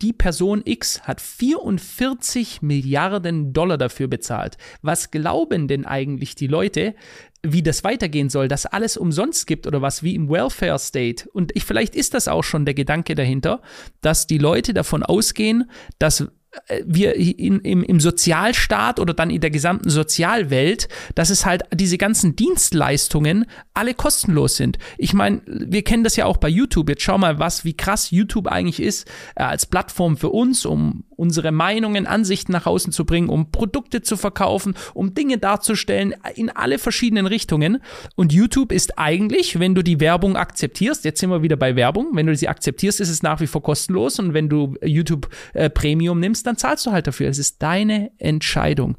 die 0.01 0.13
Person 0.13 0.63
X 0.65 1.03
hat 1.03 1.21
44 1.21 2.63
Milliarden 2.63 3.53
Dollar 3.53 3.79
dafür 3.79 4.07
bezahlt. 4.07 4.57
Was 4.83 5.11
glauben 5.11 5.67
denn 5.67 5.85
eigentlich 5.87 6.37
die 6.37 6.47
Leute, 6.47 6.95
wie 7.43 7.63
das 7.63 7.85
weitergehen 7.85 8.29
soll, 8.29 8.49
dass 8.49 8.67
alles 8.67 8.97
umsonst 8.97 9.47
gibt 9.47 9.67
oder 9.67 9.83
was 9.83 10.03
wie 10.03 10.15
im 10.15 10.29
Welfare 10.29 10.79
State? 10.79 11.29
Und 11.33 11.57
ich, 11.57 11.65
vielleicht 11.65 11.95
ist 11.97 12.15
das 12.15 12.29
auch 12.29 12.45
schon 12.45 12.65
der 12.65 12.75
Gedanke 12.75 13.15
dahinter, 13.15 13.60
dass 14.01 14.27
die 14.27 14.39
Leute 14.39 14.75
davon 14.75 15.03
ausgehen, 15.03 15.71
dass 15.99 16.27
äh, 16.67 16.83
wir 16.85 17.15
in, 17.15 17.61
im, 17.61 17.83
im 17.83 18.01
Sozialstaat 18.01 18.99
oder 18.99 19.15
dann 19.15 19.31
in 19.31 19.41
der 19.41 19.51
gesamten 19.51 19.91
Sozialwelt, 19.91 20.89
dass 21.15 21.31
es 21.31 21.47
halt 21.47 21.63
diese 21.73 21.99
ganzen 21.99 22.37
Dienstleistungen 22.37 23.47
alle 23.75 23.95
kostenlos 23.95 24.57
sind. 24.57 24.79
Ich 24.99 25.13
meine, 25.13 25.43
wir 25.47 25.83
kennen 25.83 26.05
das 26.05 26.17
ja 26.17 26.27
auch 26.27 26.39
bei 26.39 26.49
YouTube. 26.49 26.89
Jetzt 26.89 27.03
schau 27.03 27.19
mal, 27.19 27.39
was, 27.39 27.65
wie 27.65 27.77
krass 27.77 28.11
YouTube 28.11 28.49
eigentlich 28.49 28.81
ist 28.81 29.09
äh, 29.37 29.45
als 29.45 29.67
Plattform 29.67 30.17
für 30.17 30.31
uns, 30.31 30.67
um 30.67 31.05
unsere 31.21 31.53
Meinungen, 31.53 32.07
Ansichten 32.07 32.53
nach 32.53 32.67
außen 32.67 32.93
zu 32.93 33.05
bringen, 33.05 33.29
um 33.29 33.53
Produkte 33.53 34.03
zu 34.03 34.17
verkaufen, 34.17 34.75
um 34.95 35.15
Dinge 35.15 35.39
darzustellen 35.39 36.15
in 36.35 36.51
alle 36.51 36.79
verschiedenen 36.79 37.27
Richtungen. 37.27 37.79
Und 38.17 38.33
YouTube 38.33 38.73
ist 38.73 38.99
eigentlich, 38.99 39.61
wenn 39.61 39.75
du 39.75 39.83
die 39.83 40.01
Werbung 40.01 40.37
akzeptierst, 40.37 41.05
jetzt 41.05 41.21
sind 41.21 41.31
wir 41.31 41.43
wieder 41.43 41.57
bei 41.57 41.77
Werbung, 41.77 42.09
wenn 42.15 42.27
du 42.27 42.35
sie 42.35 42.49
akzeptierst, 42.49 43.01
ist 43.01 43.11
es 43.11 43.23
nach 43.23 43.41
wie 43.41 43.47
vor 43.47 43.63
kostenlos 43.63 44.19
und 44.19 44.35
wenn 44.35 44.49
du 44.49 44.75
YouTube 44.83 45.29
äh, 45.53 45.69
Premium 45.69 46.19
nimmst, 46.19 46.47
dann 46.47 46.57
zahlst 46.57 46.87
du 46.87 46.93
halt 46.93 47.07
dafür. 47.07 47.29
Es 47.29 47.39
ist 47.39 47.63
deine 47.63 48.11
Entscheidung. 48.19 48.97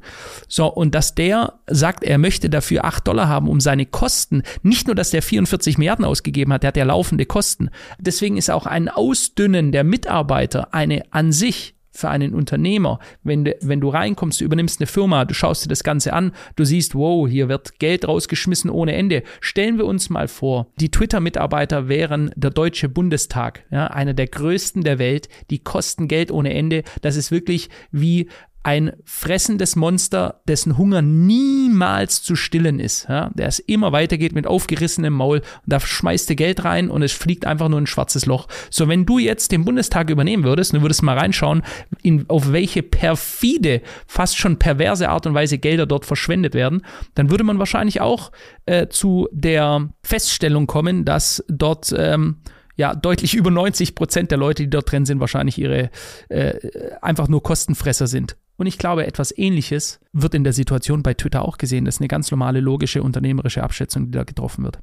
So, 0.48 0.66
und 0.66 0.94
dass 0.94 1.14
der 1.14 1.60
sagt, 1.68 2.04
er 2.04 2.18
möchte 2.18 2.48
dafür 2.48 2.84
8 2.84 3.06
Dollar 3.06 3.28
haben, 3.28 3.48
um 3.48 3.60
seine 3.60 3.84
Kosten, 3.86 4.42
nicht 4.62 4.86
nur, 4.86 4.94
dass 4.94 5.10
der 5.10 5.22
44 5.22 5.76
Milliarden 5.78 6.04
ausgegeben 6.04 6.52
hat, 6.52 6.62
der 6.62 6.68
hat 6.68 6.76
ja 6.76 6.84
laufende 6.84 7.26
Kosten. 7.26 7.70
Deswegen 7.98 8.36
ist 8.36 8.50
auch 8.50 8.66
ein 8.66 8.88
Ausdünnen 8.88 9.72
der 9.72 9.84
Mitarbeiter 9.84 10.72
eine 10.72 11.02
an 11.10 11.32
sich 11.32 11.74
für 11.92 12.08
einen 12.08 12.34
Unternehmer, 12.34 12.98
wenn, 13.22 13.44
du, 13.44 13.56
wenn 13.60 13.80
du 13.80 13.88
reinkommst, 13.88 14.40
du 14.40 14.44
übernimmst 14.44 14.80
eine 14.80 14.86
Firma, 14.86 15.24
du 15.24 15.34
schaust 15.34 15.64
dir 15.64 15.68
das 15.68 15.84
Ganze 15.84 16.12
an, 16.12 16.32
du 16.56 16.64
siehst, 16.64 16.94
wow, 16.94 17.28
hier 17.28 17.48
wird 17.48 17.78
Geld 17.78 18.08
rausgeschmissen 18.08 18.70
ohne 18.70 18.94
Ende. 18.94 19.22
Stellen 19.40 19.78
wir 19.78 19.86
uns 19.86 20.10
mal 20.10 20.28
vor, 20.28 20.68
die 20.80 20.90
Twitter-Mitarbeiter 20.90 21.88
wären 21.88 22.32
der 22.34 22.50
Deutsche 22.50 22.88
Bundestag, 22.88 23.64
ja, 23.70 23.86
einer 23.88 24.14
der 24.14 24.26
größten 24.26 24.82
der 24.82 24.98
Welt, 24.98 25.28
die 25.50 25.58
kosten 25.58 26.08
Geld 26.08 26.30
ohne 26.30 26.54
Ende. 26.54 26.82
Das 27.02 27.16
ist 27.16 27.30
wirklich 27.30 27.68
wie 27.90 28.28
ein 28.64 28.92
fressendes 29.04 29.74
Monster, 29.74 30.40
dessen 30.46 30.78
Hunger 30.78 31.02
niemals 31.02 32.22
zu 32.22 32.36
stillen 32.36 32.78
ist, 32.78 33.08
ja, 33.08 33.30
der 33.34 33.48
es 33.48 33.58
immer 33.58 33.92
weitergeht 33.92 34.34
mit 34.34 34.46
aufgerissenem 34.46 35.12
Maul 35.12 35.38
und 35.38 35.44
da 35.66 35.80
schmeißt 35.80 36.30
du 36.30 36.36
Geld 36.36 36.64
rein 36.64 36.88
und 36.88 37.02
es 37.02 37.12
fliegt 37.12 37.44
einfach 37.44 37.68
nur 37.68 37.80
ein 37.80 37.86
schwarzes 37.86 38.26
Loch. 38.26 38.46
So, 38.70 38.88
wenn 38.88 39.04
du 39.04 39.18
jetzt 39.18 39.50
den 39.52 39.64
Bundestag 39.64 40.10
übernehmen 40.10 40.44
würdest 40.44 40.72
du 40.72 40.82
würdest 40.82 41.02
mal 41.02 41.18
reinschauen, 41.18 41.62
in, 42.02 42.28
auf 42.28 42.52
welche 42.52 42.82
perfide, 42.82 43.82
fast 44.06 44.38
schon 44.38 44.58
perverse 44.58 45.08
Art 45.08 45.26
und 45.26 45.34
Weise 45.34 45.58
Gelder 45.58 45.86
dort 45.86 46.06
verschwendet 46.06 46.54
werden, 46.54 46.84
dann 47.14 47.30
würde 47.30 47.44
man 47.44 47.58
wahrscheinlich 47.58 48.00
auch 48.00 48.30
äh, 48.66 48.88
zu 48.88 49.28
der 49.32 49.88
Feststellung 50.02 50.66
kommen, 50.66 51.04
dass 51.04 51.44
dort 51.48 51.92
ähm, 51.96 52.36
ja, 52.76 52.94
deutlich 52.94 53.34
über 53.34 53.50
90 53.50 53.94
Prozent 53.94 54.30
der 54.30 54.38
Leute, 54.38 54.62
die 54.62 54.70
dort 54.70 54.90
drin 54.90 55.04
sind, 55.04 55.20
wahrscheinlich 55.20 55.58
ihre 55.58 55.90
äh, 56.28 56.54
einfach 57.00 57.28
nur 57.28 57.42
Kostenfresser 57.42 58.06
sind. 58.06 58.36
Und 58.62 58.68
ich 58.68 58.78
glaube, 58.78 59.08
etwas 59.08 59.36
Ähnliches 59.36 59.98
wird 60.12 60.36
in 60.36 60.44
der 60.44 60.52
Situation 60.52 61.02
bei 61.02 61.14
Twitter 61.14 61.42
auch 61.42 61.58
gesehen. 61.58 61.84
Das 61.84 61.96
ist 61.96 62.00
eine 62.00 62.06
ganz 62.06 62.30
normale, 62.30 62.60
logische, 62.60 63.02
unternehmerische 63.02 63.60
Abschätzung, 63.60 64.04
die 64.04 64.12
da 64.12 64.22
getroffen 64.22 64.62
wird. 64.62 64.78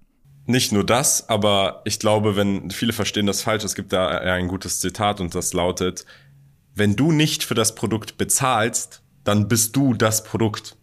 Nicht 0.46 0.74
nur 0.74 0.86
das, 0.86 1.30
aber 1.30 1.82
ich 1.86 1.98
glaube, 1.98 2.36
wenn 2.36 2.72
viele 2.72 2.92
verstehen 2.92 3.26
das 3.26 3.42
falsch, 3.42 3.64
es 3.64 3.76
gibt 3.76 3.94
da 3.94 4.10
ein 4.10 4.50
gutes 4.50 4.82
Zitat 4.82 5.22
und 5.22 5.34
das 5.34 5.54
lautet, 5.54 6.06
wenn 6.76 6.98
du 6.98 7.14
nicht 7.14 7.46
für 7.46 7.56
das 7.56 7.74
Produkt 7.74 8.18
bezahlst, 8.18 9.02
dann 9.24 9.48
bist 9.48 9.78
du 9.78 9.94
das 9.94 10.26
Produkt. 10.26 10.76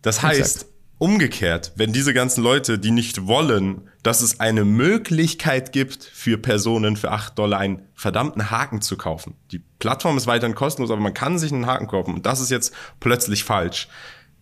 Das 0.00 0.20
heißt, 0.20 0.40
Exakt. 0.40 0.71
Umgekehrt, 1.02 1.72
wenn 1.74 1.92
diese 1.92 2.14
ganzen 2.14 2.44
Leute, 2.44 2.78
die 2.78 2.92
nicht 2.92 3.26
wollen, 3.26 3.90
dass 4.04 4.22
es 4.22 4.38
eine 4.38 4.64
Möglichkeit 4.64 5.72
gibt, 5.72 6.04
für 6.04 6.38
Personen 6.38 6.96
für 6.96 7.10
8 7.10 7.36
Dollar 7.36 7.58
einen 7.58 7.82
verdammten 7.96 8.52
Haken 8.52 8.82
zu 8.82 8.96
kaufen. 8.96 9.34
Die 9.50 9.58
Plattform 9.80 10.16
ist 10.16 10.28
weiterhin 10.28 10.54
kostenlos, 10.54 10.92
aber 10.92 11.00
man 11.00 11.12
kann 11.12 11.40
sich 11.40 11.52
einen 11.52 11.66
Haken 11.66 11.88
kaufen 11.88 12.14
und 12.14 12.24
das 12.24 12.40
ist 12.40 12.52
jetzt 12.52 12.72
plötzlich 13.00 13.42
falsch. 13.42 13.88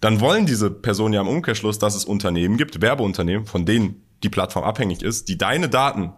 Dann 0.03 0.21
wollen 0.21 0.45
diese 0.45 0.71
Personen 0.71 1.15
ja 1.15 1.23
im 1.23 1.29
Umkehrschluss, 1.29 1.79
dass 1.79 1.95
es 1.95 2.05
Unternehmen 2.05 2.59
gibt, 2.59 2.83
Werbeunternehmen, 2.83 3.47
von 3.47 3.65
denen 3.65 4.03
die 4.23 4.29
Plattform 4.29 4.65
abhängig 4.65 5.03
ist, 5.03 5.31
die 5.31 5.39
deine 5.39 5.71
Daten 5.71 6.13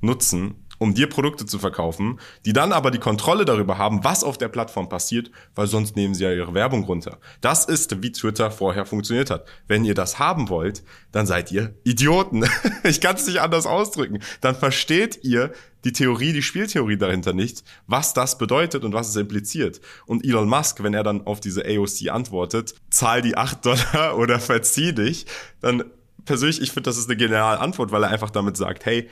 nutzen, 0.00 0.54
um 0.82 0.94
dir 0.94 1.08
Produkte 1.08 1.46
zu 1.46 1.60
verkaufen, 1.60 2.18
die 2.44 2.52
dann 2.52 2.72
aber 2.72 2.90
die 2.90 2.98
Kontrolle 2.98 3.44
darüber 3.44 3.78
haben, 3.78 4.02
was 4.02 4.24
auf 4.24 4.36
der 4.36 4.48
Plattform 4.48 4.88
passiert, 4.88 5.30
weil 5.54 5.68
sonst 5.68 5.94
nehmen 5.94 6.12
sie 6.12 6.24
ja 6.24 6.32
ihre 6.32 6.54
Werbung 6.54 6.82
runter. 6.82 7.18
Das 7.40 7.66
ist, 7.66 8.02
wie 8.02 8.10
Twitter 8.10 8.50
vorher 8.50 8.84
funktioniert 8.84 9.30
hat. 9.30 9.46
Wenn 9.68 9.84
ihr 9.84 9.94
das 9.94 10.18
haben 10.18 10.48
wollt, 10.48 10.82
dann 11.12 11.24
seid 11.24 11.52
ihr 11.52 11.72
Idioten. 11.84 12.44
ich 12.82 13.00
kann 13.00 13.14
es 13.14 13.28
nicht 13.28 13.40
anders 13.40 13.64
ausdrücken. 13.64 14.18
Dann 14.40 14.56
versteht 14.56 15.20
ihr 15.22 15.52
die 15.84 15.92
Theorie, 15.92 16.32
die 16.32 16.42
Spieltheorie 16.42 16.96
dahinter 16.96 17.32
nicht, 17.32 17.62
was 17.86 18.12
das 18.12 18.36
bedeutet 18.36 18.82
und 18.82 18.92
was 18.92 19.08
es 19.08 19.14
impliziert. 19.14 19.80
Und 20.06 20.24
Elon 20.24 20.48
Musk, 20.48 20.82
wenn 20.82 20.94
er 20.94 21.04
dann 21.04 21.28
auf 21.28 21.38
diese 21.38 21.64
AOC 21.64 22.10
antwortet, 22.10 22.74
zahl 22.90 23.22
die 23.22 23.36
8 23.36 23.64
Dollar 23.64 24.18
oder 24.18 24.40
verzieh 24.40 24.92
dich, 24.92 25.26
dann 25.60 25.84
persönlich, 26.24 26.60
ich 26.60 26.72
finde, 26.72 26.90
das 26.90 26.98
ist 26.98 27.08
eine 27.08 27.16
geniale 27.16 27.60
Antwort, 27.60 27.92
weil 27.92 28.02
er 28.02 28.10
einfach 28.10 28.30
damit 28.30 28.56
sagt, 28.56 28.84
hey, 28.84 29.08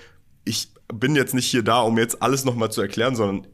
ich 0.50 0.68
bin 0.92 1.16
jetzt 1.16 1.34
nicht 1.34 1.46
hier 1.46 1.62
da, 1.62 1.80
um 1.80 1.96
jetzt 1.96 2.22
alles 2.22 2.44
nochmal 2.44 2.70
zu 2.70 2.82
erklären, 2.82 3.14
sondern 3.16 3.46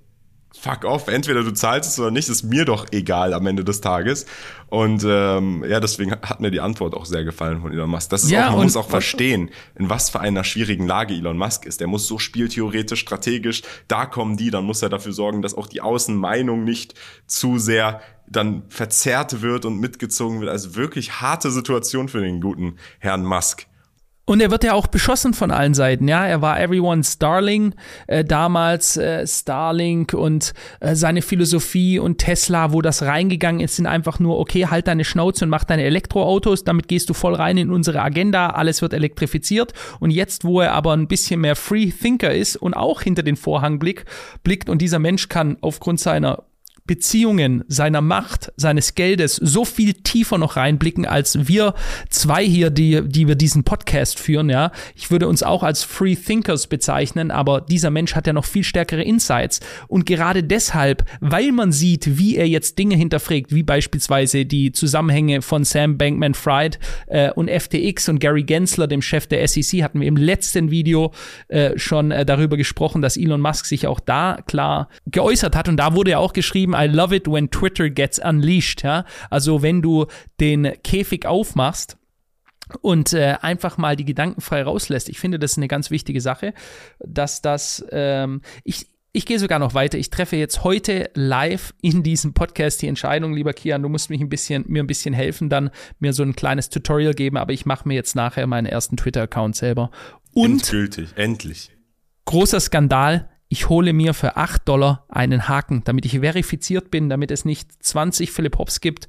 fuck 0.59 0.85
off, 0.85 1.09
entweder 1.09 1.43
du 1.43 1.53
zahlst 1.53 1.91
es 1.91 2.01
oder 2.01 2.11
nicht, 2.11 2.29
ist 2.29 2.43
mir 2.43 2.65
doch 2.65 2.87
egal 2.91 3.35
am 3.35 3.47
Ende 3.47 3.63
des 3.63 3.83
Tages. 3.83 4.25
Und 4.69 5.05
ähm, 5.07 5.65
ja, 5.69 5.81
deswegen 5.81 6.13
hat 6.13 6.41
mir 6.41 6.51
die 6.51 6.61
Antwort 6.61 6.95
auch 6.95 7.05
sehr 7.05 7.25
gefallen 7.25 7.61
von 7.61 7.73
Elon 7.73 7.91
Musk. 7.91 8.11
Das 8.11 8.25
ist 8.25 8.31
ja, 8.31 8.49
auch, 8.49 8.57
man 8.57 8.65
muss 8.65 8.77
auch 8.77 8.89
verstehen, 8.89 9.51
in 9.75 9.91
was 9.91 10.09
für 10.09 10.21
einer 10.21 10.45
schwierigen 10.45 10.87
Lage 10.87 11.15
Elon 11.15 11.37
Musk 11.37 11.67
ist. 11.67 11.81
Der 11.81 11.89
muss 11.89 12.07
so 12.07 12.19
spieltheoretisch, 12.19 13.01
strategisch, 13.01 13.63
da 13.87 14.07
kommen 14.07 14.37
die, 14.37 14.51
dann 14.51 14.65
muss 14.65 14.83
er 14.83 14.89
dafür 14.89 15.13
sorgen, 15.13 15.43
dass 15.43 15.55
auch 15.55 15.67
die 15.67 15.83
Außenmeinung 15.83 16.65
nicht 16.65 16.95
zu 17.27 17.59
sehr 17.59 18.01
dann 18.29 18.63
verzerrt 18.69 19.43
wird 19.43 19.67
und 19.67 19.79
mitgezogen 19.79 20.41
wird. 20.41 20.51
Also 20.51 20.75
wirklich 20.75 21.21
harte 21.21 21.51
Situation 21.51 22.09
für 22.09 22.21
den 22.21 22.41
guten 22.41 22.77
Herrn 22.99 23.25
Musk. 23.25 23.67
Und 24.29 24.41
er 24.41 24.51
wird 24.51 24.65
ja 24.65 24.73
auch 24.73 24.89
beschossen 24.89 25.35
von 25.35 25.53
allen 25.53 25.73
Seiten, 25.73 26.09
ja. 26.09 26.27
Er 26.27 26.43
war 26.43 26.61
everyone's 26.61 27.19
Darling, 27.19 27.77
äh, 28.09 28.25
damals 28.25 28.97
äh, 28.97 29.25
Starlink 29.25 30.15
und 30.15 30.53
äh, 30.81 30.97
seine 30.97 31.23
Philosophie 31.23 32.01
und 32.01 32.19
Tesla, 32.19 32.73
wo 32.73 32.83
das 32.83 33.03
reingegangen 33.03 33.61
ist, 33.61 33.77
sind 33.77 33.87
einfach 33.87 34.19
nur, 34.19 34.41
okay, 34.41 34.67
halt 34.67 34.89
deine 34.89 35.05
Schnauze 35.05 35.45
und 35.45 35.51
mach 35.51 35.63
deine 35.63 35.85
Elektroautos, 35.85 36.65
damit 36.65 36.89
gehst 36.89 37.09
du 37.09 37.15
voll 37.15 37.37
rein 37.37 37.57
in 37.57 37.71
unsere 37.71 38.03
Agenda, 38.03 38.51
alles 38.51 38.83
wird 38.83 38.95
elektrifiziert. 38.95 39.73
Und 40.01 40.11
jetzt, 40.11 40.45
wo 40.45 40.61
er 40.61 40.73
aber 40.73 40.93
ein 40.95 41.07
bisschen 41.07 41.41
mehr 41.41 41.55
Free 41.55 41.93
Thinker 41.93 42.35
ist 42.35 42.57
und 42.57 42.75
auch 42.75 43.03
hinter 43.03 43.23
den 43.23 43.37
Vorhang 43.37 43.79
blickt, 43.79 44.09
blickt 44.43 44.69
und 44.69 44.83
dieser 44.83 44.99
Mensch 44.99 45.29
kann 45.29 45.57
aufgrund 45.61 46.01
seiner 46.01 46.43
Beziehungen, 46.87 47.65
seiner 47.69 48.01
Macht, 48.01 48.53
seines 48.57 48.95
Geldes 48.95 49.37
so 49.37 49.65
viel 49.65 49.95
tiefer 49.95 50.39
noch 50.39 50.57
reinblicken, 50.57 51.07
als 51.07 51.49
wir 51.49 51.75
zwei 52.11 52.45
hier, 52.45 52.71
die, 52.71 53.03
die 53.07 53.27
wir 53.27 53.35
diesen 53.35 53.65
Podcast 53.65 54.19
führen, 54.19 54.49
ja. 54.51 54.71
Ich 54.95 55.11
würde 55.11 55.29
uns 55.29 55.43
auch 55.43 55.63
als 55.63 55.83
Free 55.83 56.15
Thinkers 56.15 56.67
bezeichnen, 56.67 57.31
aber 57.31 57.61
dieser 57.61 57.91
Mensch 57.91 58.15
hat 58.15 58.27
ja 58.27 58.33
noch 58.33 58.45
viel 58.45 58.65
stärkere 58.65 59.03
Insights. 59.03 59.61
Und 59.89 60.07
gerade 60.07 60.43
deshalb, 60.43 61.05
weil 61.21 61.53
man 61.53 61.73
sieht, 61.73 62.19
wie 62.19 62.37
er 62.37 62.49
jetzt 62.49 62.79
Dinge 62.79 62.97
hinterfragt, 62.97 63.53
wie 63.53 63.63
beispielsweise 63.63 64.47
die 64.47 64.73
Zusammenhänge 64.73 65.43
von 65.43 65.65
Sam 65.65 65.99
Bankman-Fried 65.99 66.79
äh, 67.09 67.31
und 67.33 67.51
FTX 67.51 68.09
und 68.09 68.21
Gary 68.21 68.45
Gensler, 68.45 68.87
dem 68.87 69.03
Chef 69.03 69.27
der 69.27 69.47
SEC, 69.47 69.83
hatten 69.83 70.01
wir 70.01 70.07
im 70.07 70.17
letzten 70.17 70.71
Video 70.71 71.13
äh, 71.49 71.77
schon 71.79 72.11
äh, 72.11 72.25
darüber 72.25 72.57
gesprochen, 72.57 73.03
dass 73.03 73.17
Elon 73.17 73.41
Musk 73.41 73.67
sich 73.67 73.87
auch 73.87 74.01
da 74.01 74.39
klar 74.47 74.89
geäußert 75.07 75.57
hat. 75.57 75.69
Und 75.69 75.77
da 75.79 75.95
wurde 75.95 76.13
ja 76.13 76.19
auch 76.19 76.33
geschrieben, 76.33 76.76
I 76.77 76.87
love 76.87 77.15
it 77.15 77.27
when 77.27 77.51
Twitter 77.51 77.91
gets 77.91 78.19
unleashed, 78.19 78.83
ja. 78.83 79.05
Also 79.31 79.63
wenn 79.63 79.83
du 79.83 80.07
den 80.41 80.73
Käfig 80.83 81.27
aufmachst, 81.27 81.97
und 82.81 83.13
äh, 83.13 83.37
einfach 83.41 83.79
mal 83.79 83.97
die 83.97 84.05
Gedanken 84.05 84.41
frei 84.41 84.63
rauslässt. 84.63 85.09
Ich 85.09 85.21
finde, 85.21 85.39
das 85.39 85.53
ist 85.53 85.59
eine 85.59 85.69
ganz 85.69 85.91
wichtige 85.91 86.21
Sache, 86.21 86.53
dass 86.99 87.43
das, 87.43 87.85
ähm, 87.91 88.41
ich, 88.65 88.89
ich 89.13 89.25
gehe 89.25 89.39
sogar 89.39 89.59
noch 89.59 89.75
weiter. 89.75 89.99
Ich 89.99 90.11
treffe 90.11 90.37
jetzt 90.37 90.65
heute 90.65 91.11
live 91.15 91.73
in 91.81 92.03
diesem 92.03 92.35
Podcast 92.35 92.83
die 92.83 92.89
Entscheidung, 92.89 93.35
lieber 93.35 93.53
Kian. 93.53 93.83
Du 93.83 93.89
musst 93.89 94.11
mich 94.11 94.21
ein 94.21 94.29
bisschen, 94.29 94.65
mir 94.67 94.83
ein 94.83 94.89
bisschen 94.89 95.15
helfen, 95.15 95.49
dann 95.49 95.71
mir 96.01 96.13
so 96.13 96.23
ein 96.23 96.35
kleines 96.35 96.69
Tutorial 96.69 97.15
geben, 97.15 97.37
aber 97.37 97.53
ich 97.53 97.67
mache 97.67 97.87
mir 97.87 97.95
jetzt 97.95 98.17
nachher 98.17 98.47
meinen 98.47 98.67
ersten 98.67 98.97
Twitter-Account 98.97 99.57
selber. 99.57 99.91
Und 100.35 100.53
Endgültig, 100.53 101.11
endlich. 101.15 101.71
Großer 102.25 102.59
Skandal 102.59 103.29
ich 103.49 103.69
hole 103.69 103.93
mir 103.93 104.13
für 104.13 104.37
8 104.37 104.69
Dollar 104.69 105.05
einen 105.09 105.49
Haken, 105.49 105.83
damit 105.85 106.05
ich 106.05 106.19
verifiziert 106.19 106.91
bin, 106.91 107.09
damit 107.09 107.31
es 107.31 107.45
nicht 107.45 107.71
20 107.85 108.33
Philipp 108.33 108.59
Hops 108.59 108.81
gibt, 108.81 109.07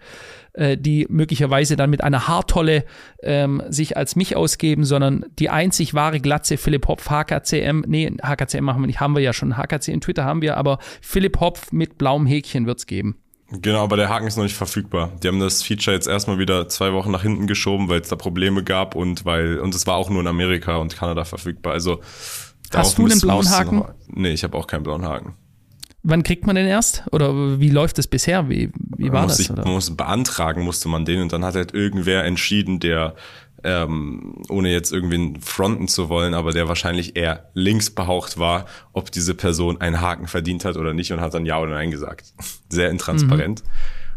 äh, 0.54 0.78
die 0.78 1.08
möglicherweise 1.10 1.76
dann 1.76 1.90
mit 1.90 2.04
einer 2.04 2.28
Haartolle 2.28 2.86
ähm, 3.24 3.64
sich 3.70 3.98
als 3.98 4.16
mich 4.16 4.36
ausgeben, 4.36 4.84
sondern 4.84 5.26
die 5.40 5.50
einzig 5.50 5.94
wahre 5.96 6.20
Glatze 6.20 6.58
Philipp 6.58 6.88
Hopf 6.88 7.10
HKCM, 7.10 7.84
nee, 7.88 8.12
HKCM 8.22 8.64
machen 8.64 8.82
wir 8.82 8.88
nicht, 8.88 9.00
haben 9.00 9.16
wir 9.16 9.22
ja 9.22 9.34
schon, 9.34 9.58
HKC 9.58 9.88
in 9.90 10.02
Twitter 10.02 10.24
haben 10.24 10.42
wir, 10.42 10.58
aber 10.58 10.78
Philipp 11.02 11.40
Hopf 11.40 11.72
mit 11.72 11.98
blauem 11.98 12.28
Häkchen 12.28 12.68
wird's 12.68 12.86
geben. 12.86 13.18
Genau, 13.50 13.82
aber 13.82 13.96
der 13.96 14.10
Haken 14.10 14.28
ist 14.28 14.36
noch 14.36 14.44
nicht 14.44 14.58
verfügbar. 14.58 15.14
Die 15.24 15.30
haben 15.30 15.40
das 15.40 15.64
Feature 15.64 15.96
jetzt 15.96 16.08
erstmal 16.08 16.38
wieder 16.38 16.68
zwei 16.68 16.92
Wochen 16.92 17.12
nach 17.12 17.22
hinten 17.22 17.48
geschoben, 17.48 17.88
weil 17.88 18.02
es 18.02 18.10
da 18.10 18.18
Probleme 18.18 18.62
gab 18.62 18.94
und 18.94 19.24
weil, 19.24 19.60
und 19.60 19.74
es 19.74 19.88
war 19.88 19.96
auch 19.96 20.10
nur 20.10 20.20
in 20.20 20.28
Amerika 20.28 20.76
und 20.76 20.98
Kanada 20.98 21.24
verfügbar. 21.24 21.72
Also 21.72 22.02
Hast 22.74 22.98
du 22.98 23.06
einen 23.06 23.20
blauen 23.20 23.50
Haken? 23.50 23.78
Noch, 23.78 23.94
nee, 24.08 24.32
ich 24.32 24.44
habe 24.44 24.58
auch 24.58 24.68
keinen 24.68 24.84
blauen 24.84 25.06
Haken. 25.06 25.36
Wann 26.04 26.24
kriegt 26.24 26.46
man 26.46 26.56
den 26.56 26.68
erst? 26.68 27.04
Oder 27.12 27.60
wie 27.60 27.70
läuft 27.70 28.00
es 28.00 28.08
bisher? 28.08 28.50
Wie, 28.50 28.72
wie 28.98 29.12
war 29.12 29.24
muss 29.24 29.38
das? 29.38 29.40
Ich, 29.42 29.50
man 29.50 29.68
muss 29.68 29.96
beantragen, 29.96 30.64
musste 30.64 30.88
man 30.88 31.06
den 31.06 31.22
und 31.22 31.34
dann 31.34 31.44
hat 31.44 31.56
halt 31.56 31.74
irgendwer 31.74 32.24
entschieden, 32.24 32.80
der 32.80 33.16
ähm, 33.64 34.44
ohne 34.50 34.72
jetzt 34.72 34.94
irgendwie 34.94 35.40
fronten 35.42 35.88
zu 35.88 36.10
wollen, 36.10 36.34
aber 36.34 36.52
der 36.52 36.68
wahrscheinlich 36.68 37.16
eher 37.16 37.50
links 37.54 37.90
behaucht 37.90 38.38
war, 38.38 38.66
ob 38.94 39.12
diese 39.12 39.34
Person 39.34 39.82
einen 39.82 40.00
Haken 40.00 40.28
verdient 40.28 40.64
hat 40.64 40.78
oder 40.78 40.94
nicht 40.94 41.12
und 41.12 41.22
hat 41.22 41.34
dann 41.34 41.46
Ja 41.46 41.60
oder 41.60 41.74
Nein 41.74 41.92
gesagt. 41.92 42.34
Sehr 42.70 42.90
intransparent. 42.90 43.64
Mhm. 43.64 43.70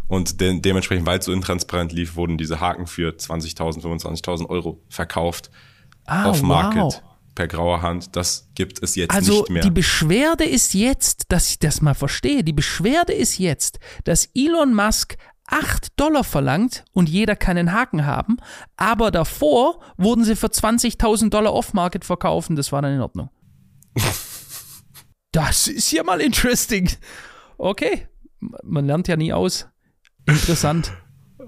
Und 0.08 0.40
de 0.40 0.60
dementsprechend, 0.60 1.06
weil 1.06 1.20
es 1.20 1.24
so 1.24 1.32
intransparent 1.32 1.92
lief, 1.92 2.16
wurden 2.16 2.36
diese 2.36 2.60
Haken 2.60 2.86
für 2.86 3.10
20.000, 3.10 3.82
25.000 3.82 4.48
Euro 4.48 4.82
verkauft 4.88 5.50
ah, 6.06 6.24
auf 6.24 6.42
Market. 6.42 6.82
Wow. 6.82 7.02
Per 7.34 7.46
grauer 7.46 7.82
Hand, 7.82 8.16
das 8.16 8.50
gibt 8.54 8.82
es 8.82 8.96
jetzt 8.96 9.14
also 9.14 9.40
nicht 9.40 9.50
mehr. 9.50 9.62
Also 9.62 9.68
die 9.68 9.74
Beschwerde 9.74 10.44
ist 10.44 10.74
jetzt, 10.74 11.24
dass 11.28 11.50
ich 11.50 11.58
das 11.58 11.80
mal 11.80 11.94
verstehe, 11.94 12.42
die 12.42 12.52
Beschwerde 12.52 13.12
ist 13.12 13.38
jetzt, 13.38 13.78
dass 14.04 14.28
Elon 14.34 14.74
Musk 14.74 15.16
8 15.46 15.98
Dollar 15.98 16.24
verlangt 16.24 16.84
und 16.92 17.08
jeder 17.08 17.36
kann 17.36 17.56
einen 17.56 17.72
Haken 17.72 18.06
haben, 18.06 18.36
aber 18.76 19.10
davor 19.10 19.80
wurden 19.96 20.24
sie 20.24 20.36
für 20.36 20.46
20.000 20.46 21.30
Dollar 21.30 21.52
off-market 21.52 22.04
verkaufen, 22.04 22.56
das 22.56 22.72
war 22.72 22.82
dann 22.82 22.94
in 22.94 23.00
Ordnung. 23.00 23.30
das 25.32 25.66
ist 25.66 25.90
ja 25.92 26.04
mal 26.04 26.20
interesting. 26.20 26.90
Okay, 27.58 28.08
man 28.62 28.86
lernt 28.86 29.08
ja 29.08 29.16
nie 29.16 29.32
aus. 29.32 29.68
Interessant. 30.26 30.92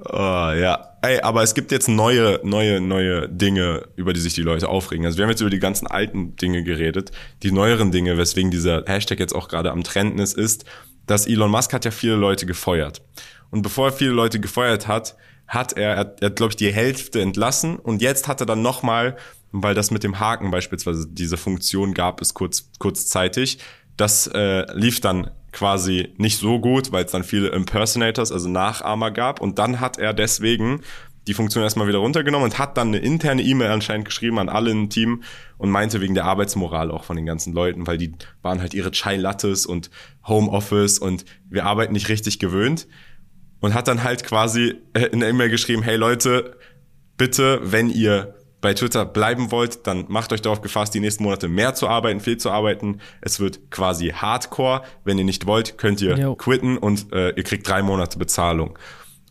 Oh, 0.05 0.17
ja, 0.17 0.97
ey, 1.03 1.21
aber 1.21 1.43
es 1.43 1.55
gibt 1.55 1.71
jetzt 1.71 1.89
neue, 1.89 2.41
neue, 2.43 2.81
neue 2.81 3.29
Dinge, 3.29 3.87
über 3.95 4.13
die 4.13 4.21
sich 4.21 4.35
die 4.35 4.43
Leute 4.43 4.69
aufregen. 4.69 5.07
Also 5.07 5.19
wir 5.19 5.25
haben 5.25 5.31
jetzt 5.31 5.41
über 5.41 5.51
die 5.51 5.61
ganzen 5.61 5.87
alten 5.87 6.35
Dinge 6.37 6.65
geredet. 6.65 7.13
Die 7.43 7.53
neueren 7.53 7.93
Dinge, 7.93 8.19
weswegen 8.19 8.51
dieser 8.51 8.83
Hashtag 8.87 9.21
jetzt 9.21 9.35
auch 9.35 9.49
gerade 9.49 9.71
am 9.71 9.85
Trenden 9.85 10.19
ist, 10.19 10.37
ist, 10.37 10.65
dass 11.07 11.27
Elon 11.27 11.51
Musk 11.51 11.73
hat 11.73 11.85
ja 11.85 11.93
viele 11.93 12.17
Leute 12.17 12.47
gefeuert. 12.47 13.03
Und 13.51 13.63
bevor 13.63 13.89
er 13.89 13.93
viele 13.93 14.11
Leute 14.11 14.41
gefeuert 14.41 14.89
hat, 14.89 15.17
hat 15.47 15.75
er, 15.75 15.95
er, 15.95 16.15
er 16.21 16.27
hat, 16.27 16.37
glaube 16.37 16.51
ich, 16.51 16.57
die 16.57 16.73
Hälfte 16.73 17.21
entlassen 17.21 17.77
und 17.77 18.03
jetzt 18.03 18.27
hat 18.27 18.41
er 18.41 18.47
dann 18.47 18.63
nochmal, 18.63 19.17
weil 19.53 19.75
das 19.75 19.91
mit 19.91 20.03
dem 20.03 20.19
Haken 20.19 20.51
beispielsweise 20.51 21.07
diese 21.09 21.37
Funktion 21.37 21.95
gab 21.95 22.21
es 22.23 22.35
kurz, 22.35 22.71
kurzzeitig, 22.79 23.59
das 23.97 24.27
äh, 24.29 24.65
lief 24.73 25.01
dann 25.01 25.31
quasi 25.53 26.09
nicht 26.17 26.39
so 26.39 26.59
gut, 26.59 26.93
weil 26.93 27.05
es 27.05 27.13
dann 27.13 27.25
viele 27.25 27.49
Impersonators, 27.49 28.33
also 28.33 28.49
Nachahmer 28.49 29.11
gab. 29.11 29.41
Und 29.41 29.59
dann 29.59 29.81
hat 29.81 29.99
er 29.99 30.15
deswegen 30.15 30.81
die 31.27 31.35
Funktion 31.35 31.63
erstmal 31.63 31.87
wieder 31.87 31.99
runtergenommen 31.99 32.45
und 32.51 32.59
hat 32.59 32.77
dann 32.77 32.89
eine 32.89 32.99
interne 32.99 33.43
E-Mail 33.43 33.71
anscheinend 33.71 34.07
geschrieben 34.07 34.39
an 34.39 34.49
alle 34.49 34.71
im 34.71 34.91
Team 34.91 35.23
und 35.57 35.71
meinte 35.71 36.01
wegen 36.01 36.15
der 36.15 36.25
Arbeitsmoral 36.25 36.91
auch 36.91 37.05
von 37.05 37.17
den 37.17 37.27
ganzen 37.27 37.53
Leuten, 37.53 37.87
weil 37.87 37.99
die 37.99 38.13
waren 38.43 38.61
halt 38.61 38.75
ihre 38.75 38.91
Chai 38.91 39.17
Lattes 39.17 39.65
und 39.67 39.91
Homeoffice 40.27 40.99
und 40.99 41.25
wir 41.49 41.65
arbeiten 41.65 41.93
nicht 41.93 42.09
richtig 42.09 42.39
gewöhnt. 42.39 42.89
Und 43.61 43.75
hat 43.75 43.87
dann 43.87 44.03
halt 44.03 44.25
quasi 44.25 44.75
äh, 44.93 45.05
in 45.13 45.21
der 45.21 45.29
E-Mail 45.29 45.49
geschrieben, 45.49 45.85
hey 45.85 45.95
Leute, 45.95 46.57
bitte, 47.17 47.61
wenn 47.63 47.91
ihr 47.91 48.35
bei 48.63 48.73
Twitter 48.73 49.05
bleiben 49.05 49.51
wollt, 49.51 49.87
dann 49.87 50.07
macht 50.09 50.33
euch 50.33 50.41
darauf 50.41 50.63
gefasst, 50.63 50.95
die 50.95 51.01
nächsten 51.01 51.25
Monate 51.25 51.49
mehr 51.49 51.75
zu 51.75 51.89
arbeiten, 51.89 52.21
viel 52.21 52.39
zu 52.39 52.51
arbeiten. 52.51 53.01
Es 53.21 53.41
wird 53.41 53.71
quasi 53.71 54.09
Hardcore. 54.11 54.83
Wenn 55.05 55.19
ihr 55.19 55.25
nicht 55.25 55.47
wollt, 55.47 55.77
könnt 55.77 56.01
ihr 56.01 56.17
jo. 56.17 56.35
quitten 56.37 56.79
und 56.79 57.13
äh, 57.13 57.31
ihr 57.31 57.43
kriegt 57.43 57.69
drei 57.69 57.83
Monate 57.83 58.19
Bezahlung. 58.19 58.79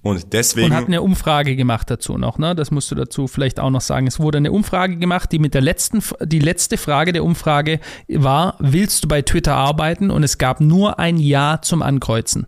Und 0.04 0.34
deswegen. 0.34 0.72
Und 0.72 0.76
hat 0.76 0.88
eine 0.88 1.02
Umfrage 1.02 1.56
gemacht 1.56 1.90
dazu 1.90 2.18
noch, 2.18 2.40
ne? 2.40 2.56
Das 2.56 2.72
musst 2.72 2.92
du 2.92 2.96
dazu 2.96 3.28
vielleicht 3.28 3.60
auch 3.60 3.70
noch 3.70 3.82
sagen. 3.82 4.08
Es 4.08 4.20
wurde 4.20 4.40
eine 4.40 4.52
Umfrage 4.52 4.98
gemacht, 4.98 5.32
die 5.32 5.40
mit 5.40 5.54
der 5.54 5.62
letzten, 5.62 6.04
die 6.24 6.40
letzte 6.40 6.78
Frage 6.78 7.14
der 7.14 7.24
Umfrage 7.24 7.80
war, 8.10 8.56
willst 8.60 9.04
du 9.04 9.08
bei 9.08 9.22
Twitter 9.22 9.56
arbeiten? 9.56 10.12
Und 10.12 10.24
es 10.24 10.38
gab 10.38 10.60
nur 10.60 11.00
ein 11.00 11.18
Ja 11.18 11.60
zum 11.62 11.84
Ankreuzen. 11.84 12.48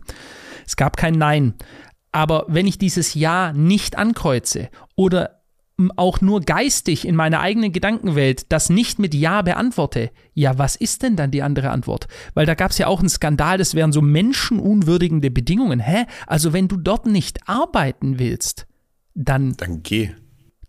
Es 0.66 0.76
gab 0.76 0.96
kein 0.96 1.14
Nein. 1.14 1.54
Aber 2.10 2.44
wenn 2.48 2.66
ich 2.66 2.78
dieses 2.78 3.14
Ja 3.14 3.52
nicht 3.52 3.96
ankreuze 3.96 4.68
oder 4.96 5.33
auch 5.96 6.20
nur 6.20 6.40
geistig 6.40 7.06
in 7.06 7.16
meiner 7.16 7.40
eigenen 7.40 7.72
Gedankenwelt 7.72 8.52
das 8.52 8.70
nicht 8.70 8.98
mit 8.98 9.14
Ja 9.14 9.42
beantworte, 9.42 10.10
ja, 10.32 10.56
was 10.58 10.76
ist 10.76 11.02
denn 11.02 11.16
dann 11.16 11.30
die 11.30 11.42
andere 11.42 11.70
Antwort? 11.70 12.06
Weil 12.34 12.46
da 12.46 12.54
gab 12.54 12.70
es 12.70 12.78
ja 12.78 12.86
auch 12.86 13.00
einen 13.00 13.08
Skandal, 13.08 13.58
das 13.58 13.74
wären 13.74 13.92
so 13.92 14.00
menschenunwürdigende 14.00 15.30
Bedingungen. 15.30 15.80
Hä? 15.80 16.06
Also 16.26 16.52
wenn 16.52 16.68
du 16.68 16.76
dort 16.76 17.06
nicht 17.06 17.48
arbeiten 17.48 18.18
willst, 18.18 18.66
dann. 19.14 19.54
Dann 19.56 19.82
geh 19.82 20.10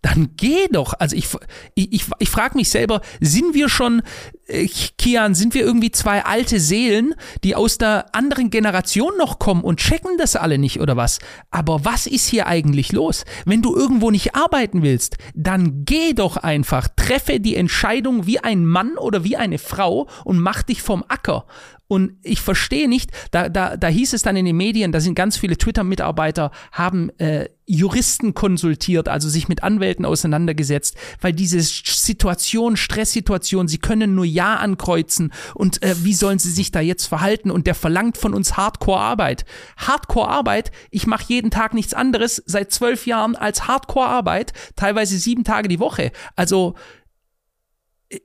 dann 0.06 0.30
geh 0.36 0.68
doch. 0.70 0.94
Also 0.98 1.16
ich, 1.16 1.26
ich, 1.74 1.92
ich, 1.92 2.04
ich 2.20 2.28
frage 2.28 2.56
mich 2.56 2.70
selber, 2.70 3.00
sind 3.20 3.54
wir 3.54 3.68
schon, 3.68 4.02
äh, 4.46 4.68
Kian, 4.98 5.34
sind 5.34 5.52
wir 5.54 5.64
irgendwie 5.64 5.90
zwei 5.90 6.24
alte 6.24 6.60
Seelen, 6.60 7.14
die 7.42 7.56
aus 7.56 7.76
der 7.78 8.14
anderen 8.14 8.50
Generation 8.50 9.16
noch 9.18 9.40
kommen 9.40 9.62
und 9.62 9.80
checken 9.80 10.16
das 10.16 10.36
alle 10.36 10.58
nicht 10.58 10.80
oder 10.80 10.96
was? 10.96 11.18
Aber 11.50 11.84
was 11.84 12.06
ist 12.06 12.28
hier 12.28 12.46
eigentlich 12.46 12.92
los? 12.92 13.24
Wenn 13.46 13.62
du 13.62 13.74
irgendwo 13.74 14.12
nicht 14.12 14.36
arbeiten 14.36 14.82
willst, 14.82 15.16
dann 15.34 15.84
geh 15.84 16.12
doch 16.12 16.36
einfach, 16.36 16.86
treffe 16.94 17.40
die 17.40 17.56
Entscheidung 17.56 18.26
wie 18.26 18.38
ein 18.38 18.64
Mann 18.64 18.96
oder 18.98 19.24
wie 19.24 19.36
eine 19.36 19.58
Frau 19.58 20.08
und 20.24 20.38
mach 20.38 20.62
dich 20.62 20.82
vom 20.82 21.04
Acker. 21.08 21.46
Und 21.88 22.14
ich 22.22 22.40
verstehe 22.40 22.88
nicht, 22.88 23.12
da, 23.30 23.48
da, 23.48 23.76
da 23.76 23.86
hieß 23.86 24.12
es 24.12 24.22
dann 24.22 24.36
in 24.36 24.44
den 24.44 24.56
Medien, 24.56 24.90
da 24.90 25.00
sind 25.00 25.14
ganz 25.14 25.36
viele 25.36 25.56
Twitter-Mitarbeiter, 25.56 26.50
haben 26.72 27.10
äh, 27.18 27.48
Juristen 27.64 28.34
konsultiert, 28.34 29.08
also 29.08 29.28
sich 29.28 29.48
mit 29.48 29.62
Anwälten 29.62 30.04
auseinandergesetzt, 30.04 30.96
weil 31.20 31.32
diese 31.32 31.60
Situation, 31.60 32.76
Stresssituation, 32.76 33.68
sie 33.68 33.78
können 33.78 34.16
nur 34.16 34.24
Ja 34.24 34.56
ankreuzen 34.56 35.32
und 35.54 35.80
äh, 35.82 35.94
wie 36.02 36.14
sollen 36.14 36.40
sie 36.40 36.50
sich 36.50 36.72
da 36.72 36.80
jetzt 36.80 37.06
verhalten? 37.06 37.52
Und 37.52 37.68
der 37.68 37.74
verlangt 37.76 38.16
von 38.18 38.34
uns 38.34 38.56
Hardcore-Arbeit. 38.56 39.44
Hardcore-Arbeit, 39.76 40.72
ich 40.90 41.06
mache 41.06 41.24
jeden 41.28 41.52
Tag 41.52 41.72
nichts 41.72 41.94
anderes 41.94 42.42
seit 42.46 42.72
zwölf 42.72 43.06
Jahren 43.06 43.36
als 43.36 43.68
Hardcore-Arbeit, 43.68 44.52
teilweise 44.74 45.18
sieben 45.18 45.44
Tage 45.44 45.68
die 45.68 45.80
Woche. 45.80 46.10
Also 46.34 46.74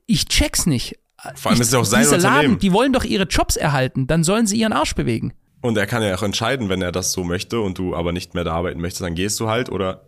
ich 0.06 0.26
check's 0.26 0.66
nicht. 0.66 0.98
Vor 1.34 1.50
allem 1.50 1.56
ich, 1.56 1.60
ist 1.60 1.68
es 1.68 1.74
auch 1.74 1.84
sein 1.84 2.02
diese 2.02 2.16
Unternehmen. 2.16 2.42
Laden, 2.42 2.58
die 2.58 2.72
wollen 2.72 2.92
doch 2.92 3.04
ihre 3.04 3.24
Jobs 3.24 3.56
erhalten, 3.56 4.06
dann 4.06 4.24
sollen 4.24 4.46
sie 4.46 4.58
ihren 4.58 4.72
Arsch 4.72 4.94
bewegen. 4.94 5.32
Und 5.60 5.76
er 5.76 5.86
kann 5.86 6.02
ja 6.02 6.14
auch 6.16 6.22
entscheiden, 6.22 6.68
wenn 6.68 6.82
er 6.82 6.90
das 6.90 7.12
so 7.12 7.22
möchte 7.22 7.60
und 7.60 7.78
du 7.78 7.94
aber 7.94 8.12
nicht 8.12 8.34
mehr 8.34 8.42
da 8.42 8.52
arbeiten 8.52 8.80
möchtest, 8.80 9.02
dann 9.02 9.14
gehst 9.14 9.38
du 9.38 9.48
halt 9.48 9.70
oder 9.70 10.06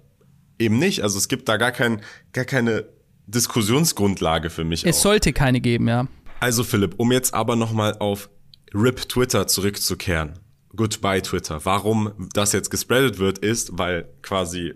eben 0.58 0.78
nicht. 0.78 1.02
Also 1.02 1.16
es 1.18 1.28
gibt 1.28 1.48
da 1.48 1.56
gar, 1.56 1.70
kein, 1.70 2.00
gar 2.32 2.44
keine 2.44 2.86
Diskussionsgrundlage 3.26 4.50
für 4.50 4.64
mich. 4.64 4.84
Es 4.84 4.98
auch. 4.98 5.02
sollte 5.02 5.32
keine 5.32 5.60
geben, 5.60 5.86
ja. 5.86 6.08
Also 6.40 6.64
Philipp, 6.64 6.94
um 6.98 7.12
jetzt 7.12 7.32
aber 7.32 7.54
nochmal 7.54 7.96
auf 7.98 8.28
RIP 8.74 9.08
Twitter 9.08 9.46
zurückzukehren. 9.46 10.40
Goodbye 10.74 11.22
Twitter. 11.22 11.64
Warum 11.64 12.12
das 12.32 12.52
jetzt 12.52 12.70
gespreadet 12.70 13.20
wird, 13.20 13.38
ist, 13.38 13.78
weil 13.78 14.08
quasi 14.22 14.74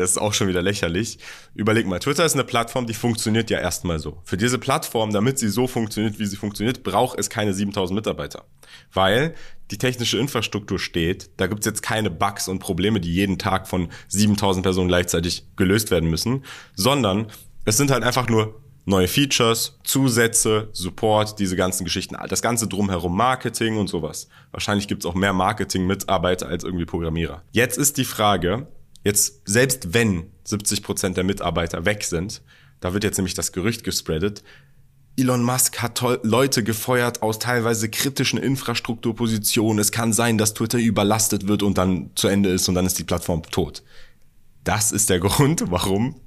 das 0.00 0.12
ist 0.12 0.18
auch 0.18 0.32
schon 0.32 0.48
wieder 0.48 0.62
lächerlich. 0.62 1.18
Überleg 1.54 1.86
mal, 1.86 1.98
Twitter 1.98 2.24
ist 2.24 2.34
eine 2.34 2.44
Plattform, 2.44 2.86
die 2.86 2.94
funktioniert 2.94 3.50
ja 3.50 3.58
erstmal 3.58 3.98
so. 3.98 4.18
Für 4.24 4.36
diese 4.36 4.58
Plattform, 4.58 5.12
damit 5.12 5.38
sie 5.38 5.48
so 5.48 5.66
funktioniert, 5.66 6.18
wie 6.18 6.26
sie 6.26 6.36
funktioniert, 6.36 6.82
braucht 6.82 7.18
es 7.18 7.30
keine 7.30 7.54
7000 7.54 7.94
Mitarbeiter. 7.94 8.44
Weil 8.92 9.34
die 9.70 9.78
technische 9.78 10.18
Infrastruktur 10.18 10.78
steht, 10.78 11.30
da 11.36 11.46
gibt's 11.46 11.66
jetzt 11.66 11.82
keine 11.82 12.10
Bugs 12.10 12.48
und 12.48 12.58
Probleme, 12.58 13.00
die 13.00 13.12
jeden 13.12 13.38
Tag 13.38 13.68
von 13.68 13.88
7000 14.08 14.64
Personen 14.64 14.88
gleichzeitig 14.88 15.46
gelöst 15.56 15.90
werden 15.90 16.10
müssen, 16.10 16.44
sondern 16.74 17.28
es 17.64 17.76
sind 17.76 17.90
halt 17.90 18.02
einfach 18.02 18.28
nur 18.28 18.60
neue 18.86 19.08
Features, 19.08 19.78
Zusätze, 19.84 20.68
Support, 20.72 21.38
diese 21.38 21.56
ganzen 21.56 21.84
Geschichten, 21.84 22.16
das 22.28 22.42
ganze 22.42 22.66
drumherum 22.66 23.16
Marketing 23.16 23.76
und 23.76 23.88
sowas. 23.88 24.28
Wahrscheinlich 24.50 24.88
gibt's 24.88 25.06
auch 25.06 25.14
mehr 25.14 25.32
Marketing-Mitarbeiter 25.32 26.48
als 26.48 26.64
irgendwie 26.64 26.86
Programmierer. 26.86 27.42
Jetzt 27.52 27.78
ist 27.78 27.96
die 27.96 28.04
Frage, 28.04 28.66
Jetzt, 29.04 29.42
selbst 29.44 29.94
wenn 29.94 30.30
70 30.44 30.82
Prozent 30.82 31.16
der 31.16 31.24
Mitarbeiter 31.24 31.84
weg 31.84 32.04
sind, 32.04 32.42
da 32.80 32.92
wird 32.92 33.04
jetzt 33.04 33.18
nämlich 33.18 33.34
das 33.34 33.52
Gerücht 33.52 33.84
gespreadet, 33.84 34.42
Elon 35.16 35.42
Musk 35.42 35.82
hat 35.82 36.00
Leute 36.22 36.64
gefeuert 36.64 37.22
aus 37.22 37.38
teilweise 37.38 37.90
kritischen 37.90 38.38
Infrastrukturpositionen. 38.38 39.78
Es 39.78 39.92
kann 39.92 40.12
sein, 40.12 40.38
dass 40.38 40.54
Twitter 40.54 40.78
überlastet 40.78 41.46
wird 41.46 41.62
und 41.62 41.76
dann 41.76 42.10
zu 42.14 42.28
Ende 42.28 42.48
ist 42.50 42.68
und 42.68 42.74
dann 42.74 42.86
ist 42.86 42.98
die 42.98 43.04
Plattform 43.04 43.42
tot. 43.42 43.82
Das 44.64 44.92
ist 44.92 45.10
der 45.10 45.20
Grund, 45.20 45.64
warum 45.70 46.20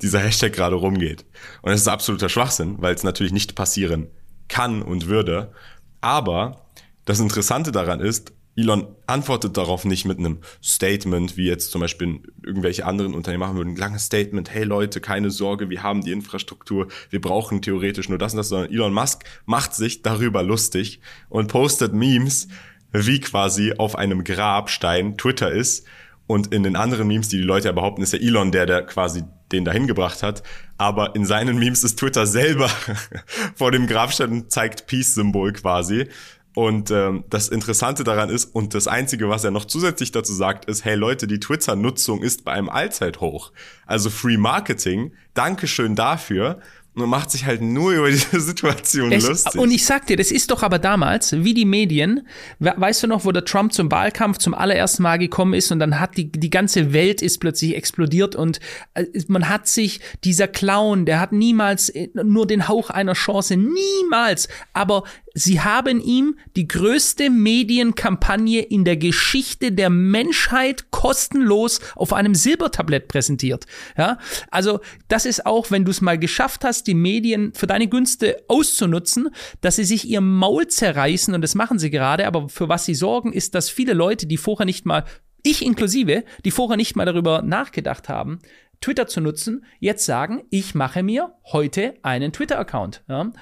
dieser 0.00 0.20
Hashtag 0.20 0.54
gerade 0.54 0.76
rumgeht. 0.76 1.26
Und 1.60 1.72
es 1.72 1.82
ist 1.82 1.88
absoluter 1.88 2.28
Schwachsinn, 2.28 2.76
weil 2.78 2.94
es 2.94 3.02
natürlich 3.02 3.32
nicht 3.32 3.54
passieren 3.54 4.08
kann 4.48 4.82
und 4.82 5.08
würde. 5.08 5.52
Aber 6.00 6.66
das 7.04 7.20
Interessante 7.20 7.70
daran 7.70 8.00
ist, 8.00 8.32
Elon 8.54 8.86
antwortet 9.06 9.56
darauf 9.56 9.84
nicht 9.84 10.04
mit 10.04 10.18
einem 10.18 10.38
Statement, 10.62 11.36
wie 11.36 11.46
jetzt 11.46 11.70
zum 11.70 11.80
Beispiel 11.80 12.20
irgendwelche 12.44 12.84
anderen 12.84 13.14
Unternehmen 13.14 13.40
machen 13.40 13.56
würden. 13.56 13.70
Ein 13.70 13.76
langes 13.76 14.04
Statement, 14.04 14.52
hey 14.52 14.64
Leute, 14.64 15.00
keine 15.00 15.30
Sorge, 15.30 15.70
wir 15.70 15.82
haben 15.82 16.02
die 16.02 16.12
Infrastruktur, 16.12 16.88
wir 17.08 17.20
brauchen 17.20 17.62
theoretisch 17.62 18.08
nur 18.08 18.18
das 18.18 18.32
und 18.32 18.38
das, 18.38 18.50
sondern 18.50 18.70
Elon 18.70 18.92
Musk 18.92 19.24
macht 19.46 19.74
sich 19.74 20.02
darüber 20.02 20.42
lustig 20.42 21.00
und 21.30 21.48
postet 21.48 21.94
Memes, 21.94 22.48
wie 22.92 23.20
quasi 23.20 23.74
auf 23.78 23.96
einem 23.96 24.22
Grabstein 24.22 25.16
Twitter 25.16 25.50
ist. 25.50 25.86
Und 26.26 26.54
in 26.54 26.62
den 26.62 26.76
anderen 26.76 27.08
Memes, 27.08 27.28
die 27.28 27.38
die 27.38 27.42
Leute 27.42 27.68
ja 27.68 27.72
behaupten, 27.72 28.02
ist 28.02 28.12
ja 28.12 28.18
Elon 28.18 28.52
der, 28.52 28.66
der 28.66 28.82
quasi 28.82 29.22
den 29.50 29.64
dahin 29.64 29.86
gebracht 29.86 30.22
hat. 30.22 30.42
Aber 30.78 31.14
in 31.14 31.24
seinen 31.24 31.58
Memes 31.58 31.84
ist 31.84 31.98
Twitter 31.98 32.26
selber 32.26 32.70
vor 33.54 33.70
dem 33.70 33.86
Grabstein 33.86 34.30
und 34.30 34.52
zeigt 34.52 34.86
Peace-Symbol 34.86 35.52
quasi. 35.52 36.08
Und 36.54 36.90
ähm, 36.90 37.24
das 37.30 37.48
Interessante 37.48 38.04
daran 38.04 38.28
ist, 38.28 38.54
und 38.54 38.74
das 38.74 38.86
Einzige, 38.86 39.28
was 39.28 39.44
er 39.44 39.50
noch 39.50 39.64
zusätzlich 39.64 40.12
dazu 40.12 40.34
sagt, 40.34 40.66
ist, 40.66 40.84
hey 40.84 40.96
Leute, 40.96 41.26
die 41.26 41.40
Twitter-Nutzung 41.40 42.22
ist 42.22 42.44
bei 42.44 42.52
einem 42.52 42.68
Allzeithoch. 42.68 43.52
Also 43.86 44.10
Free 44.10 44.36
Marketing, 44.36 45.12
Dankeschön 45.34 45.94
dafür 45.94 46.60
und 46.94 47.08
macht 47.08 47.30
sich 47.30 47.46
halt 47.46 47.62
nur 47.62 47.92
über 47.92 48.10
diese 48.10 48.40
Situation 48.40 49.12
es, 49.12 49.26
lustig. 49.26 49.60
Und 49.60 49.70
ich 49.70 49.84
sag 49.86 50.06
dir, 50.06 50.16
das 50.16 50.30
ist 50.30 50.50
doch 50.50 50.62
aber 50.62 50.78
damals, 50.78 51.32
wie 51.32 51.54
die 51.54 51.64
Medien, 51.64 52.26
weißt 52.58 53.04
du 53.04 53.06
noch, 53.06 53.24
wo 53.24 53.32
der 53.32 53.44
Trump 53.44 53.72
zum 53.72 53.90
Wahlkampf 53.90 54.38
zum 54.38 54.54
allerersten 54.54 55.02
Mal 55.02 55.18
gekommen 55.18 55.54
ist 55.54 55.72
und 55.72 55.78
dann 55.78 56.00
hat 56.00 56.16
die, 56.16 56.30
die 56.30 56.50
ganze 56.50 56.92
Welt 56.92 57.22
ist 57.22 57.38
plötzlich 57.38 57.76
explodiert 57.76 58.36
und 58.36 58.60
äh, 58.94 59.06
man 59.28 59.48
hat 59.48 59.68
sich, 59.68 60.00
dieser 60.24 60.48
Clown, 60.48 61.06
der 61.06 61.20
hat 61.20 61.32
niemals 61.32 61.88
äh, 61.88 62.08
nur 62.12 62.46
den 62.46 62.68
Hauch 62.68 62.90
einer 62.90 63.14
Chance, 63.14 63.56
niemals, 63.56 64.48
aber 64.74 65.04
Sie 65.34 65.60
haben 65.60 66.00
ihm 66.00 66.36
die 66.56 66.68
größte 66.68 67.30
Medienkampagne 67.30 68.60
in 68.62 68.84
der 68.84 68.96
Geschichte 68.96 69.72
der 69.72 69.90
Menschheit 69.90 70.90
kostenlos 70.90 71.80
auf 71.96 72.12
einem 72.12 72.34
Silbertablett 72.34 73.08
präsentiert. 73.08 73.66
Ja, 73.96 74.18
also 74.50 74.80
das 75.08 75.26
ist 75.26 75.46
auch, 75.46 75.70
wenn 75.70 75.84
du 75.84 75.90
es 75.90 76.00
mal 76.00 76.18
geschafft 76.18 76.64
hast, 76.64 76.86
die 76.86 76.94
Medien 76.94 77.52
für 77.54 77.66
deine 77.66 77.88
Günste 77.88 78.42
auszunutzen, 78.48 79.30
dass 79.60 79.76
sie 79.76 79.84
sich 79.84 80.08
ihr 80.08 80.20
Maul 80.20 80.66
zerreißen 80.66 81.34
und 81.34 81.42
das 81.42 81.54
machen 81.54 81.78
sie 81.78 81.90
gerade. 81.90 82.26
Aber 82.26 82.48
für 82.48 82.68
was 82.68 82.84
sie 82.84 82.94
sorgen, 82.94 83.32
ist, 83.32 83.54
dass 83.54 83.70
viele 83.70 83.94
Leute, 83.94 84.26
die 84.26 84.36
vorher 84.36 84.66
nicht 84.66 84.86
mal 84.86 85.04
ich 85.42 85.64
inklusive, 85.64 86.24
die 86.44 86.50
vorher 86.50 86.76
nicht 86.76 86.94
mal 86.94 87.04
darüber 87.04 87.42
nachgedacht 87.42 88.08
haben, 88.08 88.38
Twitter 88.80 89.06
zu 89.06 89.20
nutzen, 89.20 89.64
jetzt 89.80 90.04
sagen, 90.04 90.42
ich 90.50 90.74
mache 90.74 91.02
mir 91.02 91.34
heute 91.52 91.94
einen 92.02 92.32
Twitter-Account. 92.32 93.02
Ja? 93.08 93.32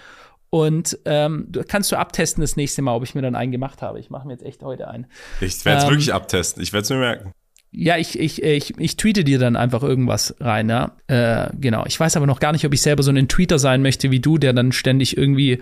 Und 0.51 0.99
ähm, 1.05 1.49
kannst 1.69 1.93
du 1.93 1.97
abtesten 1.97 2.41
das 2.41 2.57
nächste 2.57 2.83
Mal, 2.83 2.95
ob 2.95 3.05
ich 3.05 3.15
mir 3.15 3.23
dann 3.23 3.37
einen 3.37 3.53
gemacht 3.53 3.83
habe. 3.83 4.01
Ich 4.01 4.11
mache 4.11 4.27
mir 4.27 4.33
jetzt 4.33 4.45
echt 4.45 4.63
heute 4.63 4.89
einen. 4.89 5.07
Ich 5.41 5.65
werde 5.65 5.79
es 5.79 5.85
ähm, 5.85 5.91
wirklich 5.91 6.13
abtesten. 6.13 6.63
Ich 6.63 6.73
werde 6.73 6.83
es 6.83 6.91
mir 6.91 6.97
merken. 6.97 7.33
Ja, 7.73 7.97
ich, 7.97 8.19
ich, 8.19 8.43
ich, 8.43 8.77
ich 8.79 8.97
tweete 8.97 9.23
dir 9.23 9.39
dann 9.39 9.55
einfach 9.55 9.85
irgendwas 9.85 10.35
rein, 10.41 10.69
ja. 10.69 10.97
Äh, 11.07 11.51
genau. 11.61 11.85
Ich 11.87 11.99
weiß 11.99 12.17
aber 12.17 12.27
noch 12.27 12.41
gar 12.41 12.51
nicht, 12.51 12.65
ob 12.67 12.75
ich 12.75 12.83
selber 12.83 13.05
so 13.05 13.13
ein 13.13 13.29
Tweeter 13.29 13.61
sein 13.61 13.81
möchte 13.81 14.11
wie 14.11 14.19
du, 14.19 14.39
der 14.39 14.53
dann 14.53 14.73
ständig 14.73 15.17
irgendwie 15.17 15.61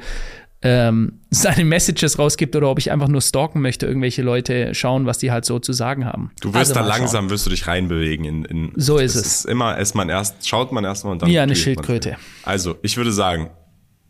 ähm, 0.62 1.20
seine 1.31 1.66
Messages 1.66 2.18
rausgibt 2.18 2.57
oder 2.57 2.70
ob 2.70 2.79
ich 2.79 2.90
einfach 2.90 3.09
nur 3.09 3.20
stalken 3.20 3.61
möchte, 3.61 3.85
irgendwelche 3.85 4.22
Leute 4.22 4.74
schauen, 4.74 5.05
was 5.05 5.18
die 5.18 5.31
halt 5.31 5.44
so 5.44 5.59
zu 5.59 5.74
sagen 5.74 6.07
haben. 6.07 6.31
Du 6.40 6.48
wirst 6.48 6.70
also 6.70 6.74
da 6.74 6.81
langsam, 6.81 7.24
schauen. 7.24 7.31
wirst 7.31 7.44
du 7.44 7.51
dich 7.51 7.66
reinbewegen 7.66 8.24
in, 8.24 8.44
in 8.46 8.72
So 8.77 8.96
ist 8.96 9.14
es. 9.14 9.27
Ist 9.27 9.44
immer 9.44 9.77
erstmal 9.77 10.09
erst, 10.09 10.48
schaut 10.48 10.72
man 10.72 10.85
erstmal 10.85 11.12
und 11.12 11.22
dann. 11.22 11.29
Wie 11.29 11.38
eine 11.38 11.55
Schildkröte. 11.55 12.16
Also, 12.42 12.77
ich 12.81 12.96
würde 12.96 13.12
sagen, 13.12 13.51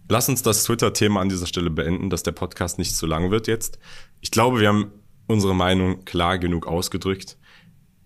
lass 0.08 0.28
uns 0.28 0.42
das 0.42 0.64
Twitter-Thema 0.64 1.20
an 1.20 1.28
dieser 1.28 1.46
Stelle 1.46 1.70
beenden, 1.70 2.10
dass 2.10 2.22
der 2.22 2.32
Podcast 2.32 2.78
nicht 2.78 2.96
zu 2.96 3.06
lang 3.06 3.30
wird 3.30 3.46
jetzt. 3.46 3.78
Ich 4.20 4.30
glaube, 4.30 4.60
wir 4.60 4.68
haben 4.68 4.90
unsere 5.26 5.54
Meinung 5.54 6.04
klar 6.04 6.38
genug 6.38 6.66
ausgedrückt 6.66 7.36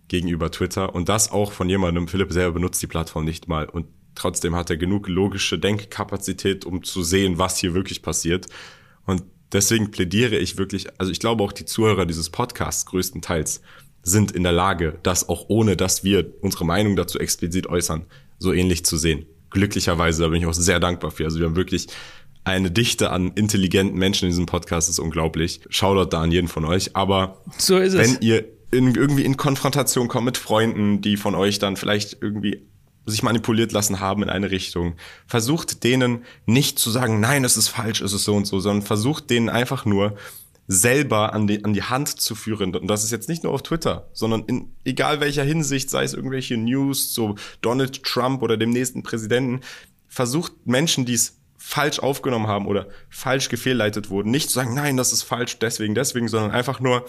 gegenüber 0.09 0.51
Twitter 0.51 0.95
und 0.95 1.09
das 1.09 1.31
auch 1.31 1.53
von 1.53 1.69
jemandem, 1.69 2.09
Philipp 2.09 2.33
selber 2.33 2.55
benutzt 2.55 2.83
die 2.83 2.87
Plattform 2.87 3.25
nicht 3.25 3.49
mal 3.49 3.67
und 3.67 3.87
trotzdem 4.15 4.55
hat 4.55 4.69
er 4.69 4.77
genug 4.77 5.09
logische 5.09 5.59
Denkkapazität, 5.59 6.67
um 6.67 6.83
zu 6.83 7.03
sehen, 7.03 7.39
was 7.39 7.57
hier 7.57 7.73
wirklich 7.73 8.03
passiert. 8.03 8.47
Und 9.07 9.23
deswegen 9.53 9.91
plädiere 9.91 10.37
ich 10.37 10.59
wirklich, 10.59 10.89
also 11.01 11.11
ich 11.11 11.21
glaube 11.21 11.43
auch 11.43 11.53
die 11.53 11.65
Zuhörer 11.65 12.05
dieses 12.05 12.29
Podcasts 12.29 12.85
größtenteils 12.87 13.63
sind 14.03 14.33
in 14.33 14.43
der 14.43 14.53
Lage, 14.53 14.99
das 15.03 15.29
auch 15.29 15.47
ohne, 15.49 15.77
dass 15.77 16.05
wir 16.05 16.35
unsere 16.43 16.67
Meinung 16.67 16.97
dazu 16.97 17.19
explizit 17.19 17.69
äußern, 17.69 18.05
so 18.39 18.53
ähnlich 18.53 18.85
zu 18.85 18.97
sehen 18.97 19.25
glücklicherweise, 19.53 20.23
da 20.23 20.29
bin 20.29 20.41
ich 20.41 20.47
auch 20.47 20.55
sehr 20.55 20.81
dankbar 20.81 21.11
für. 21.11 21.25
Also 21.25 21.39
wir 21.39 21.47
haben 21.47 21.57
wirklich 21.57 21.89
eine 22.45 22.71
Dichte 22.71 23.11
an 23.11 23.33
intelligenten 23.35 23.99
Menschen 23.99 24.25
in 24.27 24.31
diesem 24.31 24.47
Podcast, 24.47 24.89
das 24.89 24.97
ist 24.97 24.99
unglaublich. 24.99 25.61
Shoutout 25.69 26.11
da 26.11 26.23
an 26.23 26.33
jeden 26.33 26.49
von 26.49 26.65
euch. 26.65 26.97
Aber 26.97 27.41
so 27.59 27.79
ist 27.79 27.97
wenn 27.97 28.19
ihr 28.21 28.45
in, 28.73 28.95
irgendwie 28.95 29.25
in 29.25 29.37
Konfrontation 29.37 30.09
kommt 30.09 30.25
mit 30.25 30.39
Freunden, 30.39 31.01
die 31.03 31.17
von 31.17 31.35
euch 31.35 31.59
dann 31.59 31.77
vielleicht 31.77 32.19
irgendwie 32.21 32.67
sich 33.05 33.23
manipuliert 33.23 33.73
lassen 33.73 34.01
haben 34.01 34.23
in 34.23 34.31
eine 34.31 34.51
Richtung. 34.51 34.95
Versucht 35.27 35.85
denen 35.85 36.25
nicht 36.47 36.79
zu 36.79 36.91
sagen, 36.91 37.21
nein, 37.21 37.45
es 37.45 37.57
ist 37.57 37.69
falsch, 37.69 38.01
es 38.01 38.13
ist 38.13 38.25
so 38.25 38.35
und 38.35 38.47
so, 38.47 38.61
sondern 38.61 38.87
versucht 38.87 39.29
denen 39.31 39.49
einfach 39.49 39.85
nur 39.85 40.17
selber 40.67 41.33
an 41.33 41.47
die, 41.47 41.65
an 41.65 41.73
die 41.73 41.83
Hand 41.83 42.09
zu 42.21 42.35
führen. 42.35 42.75
Und 42.75 42.89
das 42.89 43.05
ist 43.05 43.11
jetzt 43.11 43.29
nicht 43.29 43.43
nur 43.43 43.53
auf 43.53 43.63
Twitter, 43.63 44.09
sondern 44.13 44.45
in 44.45 44.73
egal 44.85 45.21
welcher 45.21 45.43
Hinsicht, 45.43 45.91
sei 45.91 46.05
es 46.05 46.15
irgendwelche 46.15 46.57
News 46.57 47.13
zu 47.13 47.35
Donald 47.61 48.03
Trump 48.03 48.43
oder 48.43 48.57
dem 48.57 48.71
nächsten 48.71 49.03
Präsidenten, 49.03 49.61
versucht 50.09 50.53
Menschen, 50.67 51.05
die 51.05 51.15
es 51.15 51.39
falsch 51.57 52.01
aufgenommen 52.01 52.49
haben 52.49 52.67
oder 52.67 52.89
falsch 53.09 53.49
gefehlleitet 53.49 54.11
wurden, 54.11 54.31
nicht 54.31 54.49
zu 54.49 54.55
sagen, 54.55 54.75
nein, 54.75 54.97
das 54.97 55.13
ist 55.13 55.23
falsch, 55.23 55.59
deswegen, 55.59 55.95
deswegen, 55.95 56.29
sondern 56.29 56.51
einfach 56.51 56.81
nur 56.81 57.07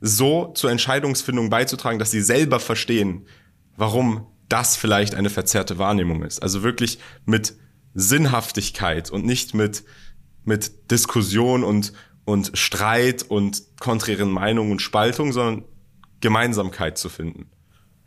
so 0.00 0.52
zur 0.54 0.70
Entscheidungsfindung 0.70 1.50
beizutragen, 1.50 1.98
dass 1.98 2.10
sie 2.10 2.22
selber 2.22 2.60
verstehen, 2.60 3.26
warum 3.76 4.26
das 4.48 4.76
vielleicht 4.76 5.14
eine 5.14 5.30
verzerrte 5.30 5.78
Wahrnehmung 5.78 6.22
ist. 6.22 6.42
Also 6.42 6.62
wirklich 6.62 6.98
mit 7.24 7.54
Sinnhaftigkeit 7.94 9.10
und 9.10 9.24
nicht 9.24 9.54
mit, 9.54 9.84
mit 10.44 10.90
Diskussion 10.90 11.64
und, 11.64 11.92
und 12.26 12.50
Streit 12.54 13.22
und 13.22 13.62
konträren 13.80 14.30
Meinungen 14.30 14.72
und 14.72 14.82
Spaltung, 14.82 15.32
sondern 15.32 15.64
Gemeinsamkeit 16.20 16.98
zu 16.98 17.08
finden. 17.08 17.50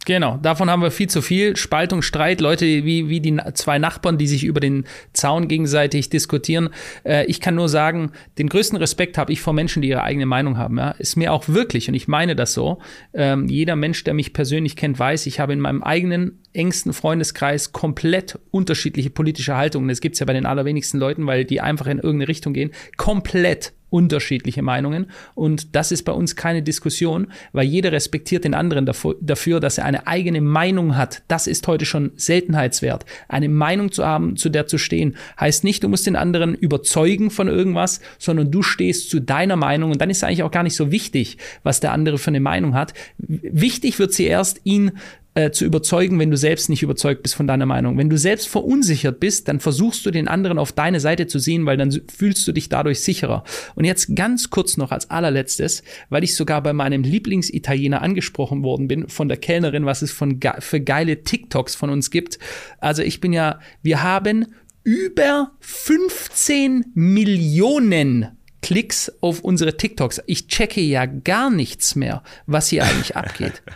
Genau, 0.06 0.38
davon 0.38 0.70
haben 0.70 0.82
wir 0.82 0.92
viel 0.92 1.10
zu 1.10 1.22
viel. 1.22 1.58
Spaltung, 1.58 2.02
Streit, 2.02 2.40
Leute 2.40 2.66
wie, 2.66 3.10
wie 3.10 3.20
die 3.20 3.38
zwei 3.54 3.80
Nachbarn, 3.80 4.18
die 4.18 4.28
sich 4.28 4.44
über 4.44 4.60
den 4.60 4.86
Zaun 5.14 5.48
gegenseitig 5.48 6.10
diskutieren. 6.10 6.70
Äh, 7.04 7.26
ich 7.26 7.42
kann 7.42 7.56
nur 7.56 7.68
sagen, 7.70 8.12
den 8.38 8.48
größten 8.48 8.78
Respekt 8.78 9.18
habe 9.18 9.32
ich 9.34 9.42
vor 9.42 9.54
Menschen, 9.54 9.82
die 9.82 9.90
ihre 9.90 10.04
eigene 10.04 10.26
Meinung 10.26 10.58
haben. 10.58 10.78
Ja. 10.78 10.92
Ist 10.92 11.18
mir 11.18 11.34
auch 11.34 11.50
wirklich, 11.50 11.90
und 11.90 11.96
ich 11.96 12.08
meine 12.08 12.36
das 12.36 12.54
so, 12.54 12.80
ähm, 13.14 13.48
jeder 13.48 13.76
Mensch, 13.76 14.04
der 14.04 14.14
mich 14.14 14.34
persönlich 14.34 14.76
kennt, 14.78 14.98
weiß, 14.98 15.26
ich 15.28 15.40
habe 15.40 15.54
in 15.54 15.60
meinem 15.60 15.84
eigenen 15.84 16.42
engsten 16.54 16.94
Freundeskreis 16.94 17.74
komplett 17.74 18.40
unterschiedliche 18.52 19.10
politische 19.10 19.58
Haltungen. 19.58 19.90
Das 19.90 20.02
gibt's 20.02 20.20
ja 20.20 20.26
bei 20.26 20.34
den 20.34 20.46
allerwenigsten 20.46 20.98
Leuten, 20.98 21.28
weil 21.28 21.46
die 21.46 21.62
einfach 21.62 21.88
in 21.88 21.98
irgendeine 21.98 22.30
Richtung 22.30 22.54
gehen. 22.54 22.72
Komplett 22.98 23.74
unterschiedliche 23.90 24.62
Meinungen. 24.62 25.08
Und 25.36 25.76
das 25.76 25.92
ist 25.92 26.04
bei 26.04 26.12
uns 26.12 26.36
keine 26.36 26.62
Diskussion, 26.62 27.28
weil 27.52 27.66
jeder 27.66 27.92
respektiert 27.92 28.44
den 28.44 28.54
anderen 28.54 28.86
dafür, 28.86 29.60
dass 29.60 29.78
er 29.78 29.86
eine 29.86 30.08
eigene 30.08 30.42
Meinung 30.42 30.96
hat. 30.96 31.24
Das 31.28 31.48
ist 31.48 31.68
heute 31.68 31.86
schon 31.86 32.12
Seltenheitswert. 32.16 33.06
Eine 33.28 33.50
Meinung 33.50 33.92
zu 33.92 34.06
haben, 34.06 34.36
zu 34.36 34.50
der 34.50 34.68
zu 34.68 34.78
stehen, 34.78 35.16
heißt 35.40 35.64
nicht, 35.64 35.84
du 35.84 35.90
musst 35.90 36.08
den 36.08 36.16
anderen 36.16 36.56
überzeugen 36.56 37.32
von 37.32 37.48
irgendwas, 37.48 38.02
sondern 38.18 38.52
du 38.52 38.62
stehst 38.62 39.10
zu 39.10 39.20
deiner 39.20 39.56
Meinung. 39.56 39.92
Und 39.92 40.02
dann 40.02 40.10
ist 40.10 40.24
eigentlich 40.24 40.44
auch 40.44 40.52
gar 40.52 40.64
nicht 40.64 40.76
so 40.76 40.92
wichtig, 40.92 41.38
was 41.64 41.80
der 41.80 41.92
andere 41.92 42.18
für 42.18 42.30
eine 42.30 42.40
Meinung 42.40 42.76
hat. 42.76 42.94
Wichtig 43.18 44.00
wird 44.00 44.14
sie 44.14 44.26
erst, 44.26 44.62
ihn 44.64 44.92
äh, 45.36 45.52
zu 45.52 45.66
überzeugen, 45.66 46.18
wenn 46.20 46.32
du 46.32 46.38
selbst 46.38 46.70
nicht 46.70 46.82
überzeugt 46.82 47.24
bist 47.24 47.36
von 47.36 47.48
deiner 47.48 47.66
Meinung. 47.66 47.98
Wenn 47.98 48.10
du 48.10 48.18
selbst 48.18 48.48
verunsichert 48.48 49.20
bist, 49.20 49.48
dann 49.48 49.60
versuchst 49.60 50.06
du 50.06 50.12
den 50.12 50.28
anderen 50.28 50.58
auf 50.58 50.72
deine 50.72 51.00
Seite 51.00 51.28
zu 51.28 51.40
sehen, 51.40 51.66
weil 51.66 51.78
dann 51.78 51.92
fühlst 52.14 52.48
du 52.48 52.52
dich 52.52 52.68
dadurch 52.68 53.02
sicherer. 53.02 53.44
Und 53.76 53.86
jetzt 53.86 54.16
ganz 54.16 54.50
kurz 54.50 54.76
noch 54.76 54.92
als 54.92 55.10
allerletztes, 55.10 55.84
weil 56.10 56.24
ich 56.24 56.36
sogar 56.36 56.64
bei 56.64 56.74
meinem 56.74 57.04
Lieblingsitaliener 57.04 58.02
angesprochen 58.02 58.64
worden 58.64 58.88
bin 58.88 59.08
von 59.08 59.28
der 59.28 59.38
Kellnerin, 59.38 59.86
was 59.86 60.02
es 60.02 60.12
von 60.12 60.40
ge 60.40 60.52
für 60.60 60.82
geile 60.82 61.24
TikToks 61.24 61.76
von 61.76 61.90
uns 61.90 62.10
gibt. 62.10 62.40
Also 62.80 63.04
ich 63.04 63.22
bin 63.22 63.32
ja, 63.32 63.60
wir 63.84 64.02
haben 64.02 64.48
über 64.84 65.52
15 65.60 66.86
Millionen 66.96 68.30
Klicks 68.62 69.12
auf 69.22 69.42
unsere 69.42 69.78
TikToks. 69.78 70.22
Ich 70.26 70.48
checke 70.48 70.82
ja 70.82 71.06
gar 71.06 71.50
nichts 71.50 71.96
mehr, 71.96 72.24
was 72.46 72.70
hier 72.70 72.84
eigentlich 72.84 73.16
abgeht. 73.16 73.62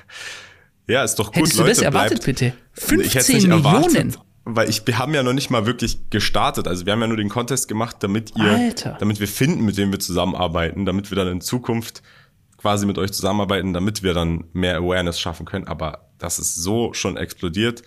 Ja, 0.88 1.04
ist 1.04 1.15
doch 1.15 1.28
gut. 1.28 1.38
Hättest 1.38 1.60
du 1.60 1.63
das 1.63 1.80
erwartet, 1.80 2.24
bleibt. 2.24 2.39
bitte? 2.39 2.54
15 2.74 3.50
Millionen. 3.50 3.65
Erwartet, 3.65 4.19
weil 4.46 4.69
ich, 4.69 4.86
wir 4.86 4.98
haben 4.98 5.13
ja 5.13 5.24
noch 5.24 5.34
nicht 5.34 5.50
mal 5.50 5.65
wirklich 5.65 6.10
gestartet. 6.10 6.67
Also 6.67 6.86
wir 6.86 6.93
haben 6.93 7.02
ja 7.02 7.08
nur 7.08 7.17
den 7.17 7.30
Contest 7.30 7.67
gemacht, 7.67 7.98
damit 8.02 8.34
ihr, 8.36 8.52
Alter. 8.52 8.98
damit 9.00 9.19
wir 9.19 9.28
finden, 9.28 9.63
mit 9.63 9.78
wem 9.78 9.91
wir 9.91 10.00
zusammenarbeiten, 10.00 10.86
damit 10.86 11.12
wir 11.12 11.15
dann 11.15 11.30
in 11.30 11.41
Zukunft 11.41 12.04
quasi 12.58 12.86
mit 12.86 12.98
euch 12.98 13.12
zusammenarbeiten, 13.12 13.74
damit 13.74 14.04
wir 14.04 14.13
dann 14.13 14.46
mehr 14.54 14.78
Awareness 14.78 15.19
schaffen 15.19 15.46
können. 15.46 15.67
Aber 15.67 16.10
das 16.17 16.39
ist 16.39 16.56
so 16.56 16.93
schon 16.93 17.17
explodiert. 17.17 17.84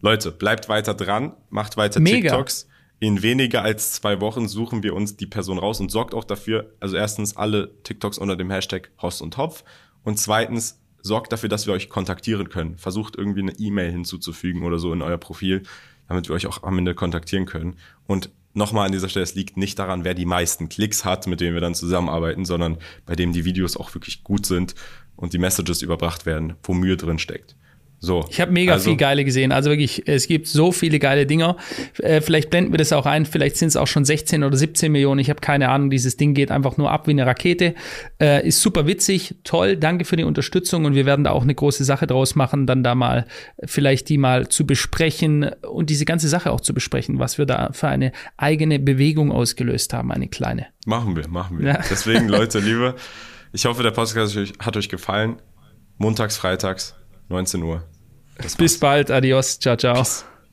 Leute, 0.00 0.30
bleibt 0.30 0.68
weiter 0.68 0.94
dran, 0.94 1.32
macht 1.50 1.76
weiter 1.76 2.00
Mega. 2.00 2.30
TikToks. 2.30 2.68
In 3.00 3.22
weniger 3.22 3.62
als 3.62 3.92
zwei 3.92 4.20
Wochen 4.20 4.48
suchen 4.48 4.82
wir 4.82 4.94
uns 4.94 5.16
die 5.16 5.26
Person 5.26 5.58
raus 5.58 5.78
und 5.78 5.90
sorgt 5.90 6.14
auch 6.14 6.24
dafür, 6.24 6.74
also 6.80 6.96
erstens 6.96 7.36
alle 7.36 7.80
TikToks 7.84 8.18
unter 8.18 8.34
dem 8.34 8.50
Hashtag 8.50 8.90
Host 9.00 9.22
und 9.22 9.36
Hopf 9.36 9.62
und 10.02 10.18
zweitens 10.18 10.80
sorgt 11.02 11.32
dafür, 11.32 11.48
dass 11.48 11.66
wir 11.66 11.74
euch 11.74 11.88
kontaktieren 11.88 12.48
können. 12.48 12.76
Versucht 12.76 13.16
irgendwie 13.16 13.40
eine 13.40 13.58
E-Mail 13.58 13.90
hinzuzufügen 13.90 14.62
oder 14.62 14.78
so 14.78 14.92
in 14.92 15.02
euer 15.02 15.18
Profil, 15.18 15.62
damit 16.08 16.28
wir 16.28 16.34
euch 16.34 16.46
auch 16.46 16.62
am 16.62 16.78
Ende 16.78 16.94
kontaktieren 16.94 17.46
können. 17.46 17.76
Und 18.06 18.30
nochmal 18.54 18.86
an 18.86 18.92
dieser 18.92 19.08
Stelle, 19.08 19.24
es 19.24 19.34
liegt 19.34 19.56
nicht 19.56 19.78
daran, 19.78 20.04
wer 20.04 20.14
die 20.14 20.26
meisten 20.26 20.68
Klicks 20.68 21.04
hat, 21.04 21.26
mit 21.26 21.40
denen 21.40 21.54
wir 21.54 21.60
dann 21.60 21.74
zusammenarbeiten, 21.74 22.44
sondern 22.44 22.78
bei 23.06 23.14
dem 23.14 23.32
die 23.32 23.44
Videos 23.44 23.76
auch 23.76 23.94
wirklich 23.94 24.24
gut 24.24 24.46
sind 24.46 24.74
und 25.16 25.32
die 25.32 25.38
Messages 25.38 25.82
überbracht 25.82 26.26
werden, 26.26 26.54
wo 26.62 26.74
Mühe 26.74 26.96
drin 26.96 27.18
steckt. 27.18 27.56
So. 28.00 28.24
Ich 28.30 28.40
habe 28.40 28.52
mega 28.52 28.74
also, 28.74 28.90
viel 28.90 28.96
geile 28.96 29.24
gesehen. 29.24 29.50
Also 29.50 29.70
wirklich, 29.70 30.06
es 30.06 30.28
gibt 30.28 30.46
so 30.46 30.70
viele 30.70 31.00
geile 31.00 31.26
Dinger. 31.26 31.56
Äh, 31.98 32.20
vielleicht 32.20 32.48
blenden 32.48 32.72
wir 32.72 32.78
das 32.78 32.92
auch 32.92 33.06
ein. 33.06 33.26
Vielleicht 33.26 33.56
sind 33.56 33.68
es 33.68 33.76
auch 33.76 33.88
schon 33.88 34.04
16 34.04 34.44
oder 34.44 34.56
17 34.56 34.92
Millionen. 34.92 35.18
Ich 35.18 35.30
habe 35.30 35.40
keine 35.40 35.68
Ahnung. 35.68 35.90
Dieses 35.90 36.16
Ding 36.16 36.32
geht 36.32 36.52
einfach 36.52 36.76
nur 36.76 36.92
ab 36.92 37.08
wie 37.08 37.10
eine 37.10 37.26
Rakete. 37.26 37.74
Äh, 38.20 38.46
ist 38.46 38.60
super 38.62 38.86
witzig. 38.86 39.34
Toll. 39.42 39.76
Danke 39.76 40.04
für 40.04 40.14
die 40.14 40.22
Unterstützung. 40.22 40.84
Und 40.84 40.94
wir 40.94 41.06
werden 41.06 41.24
da 41.24 41.32
auch 41.32 41.42
eine 41.42 41.54
große 41.56 41.82
Sache 41.82 42.06
draus 42.06 42.36
machen, 42.36 42.66
dann 42.68 42.84
da 42.84 42.94
mal 42.94 43.26
vielleicht 43.64 44.08
die 44.10 44.18
mal 44.18 44.48
zu 44.48 44.64
besprechen 44.64 45.50
und 45.68 45.90
diese 45.90 46.04
ganze 46.04 46.28
Sache 46.28 46.52
auch 46.52 46.60
zu 46.60 46.74
besprechen, 46.74 47.18
was 47.18 47.36
wir 47.38 47.46
da 47.46 47.70
für 47.72 47.88
eine 47.88 48.12
eigene 48.36 48.78
Bewegung 48.78 49.32
ausgelöst 49.32 49.92
haben. 49.92 50.12
Eine 50.12 50.28
kleine. 50.28 50.66
Machen 50.86 51.16
wir, 51.16 51.26
machen 51.28 51.58
wir. 51.58 51.66
Ja. 51.68 51.80
Deswegen, 51.90 52.28
Leute, 52.28 52.58
Liebe, 52.60 52.94
ich 53.52 53.64
hoffe, 53.66 53.82
der 53.82 53.90
Podcast 53.90 54.36
hat 54.36 54.42
euch- 54.42 54.52
hat 54.60 54.76
euch 54.76 54.88
gefallen. 54.88 55.42
Montags, 56.00 56.36
freitags, 56.36 56.94
19 57.28 57.62
Uhr. 57.62 57.84
Bis 58.56 58.78
bald. 58.78 59.10
Adios. 59.10 59.58
Ciao, 59.58 59.76
ciao. 59.76 60.04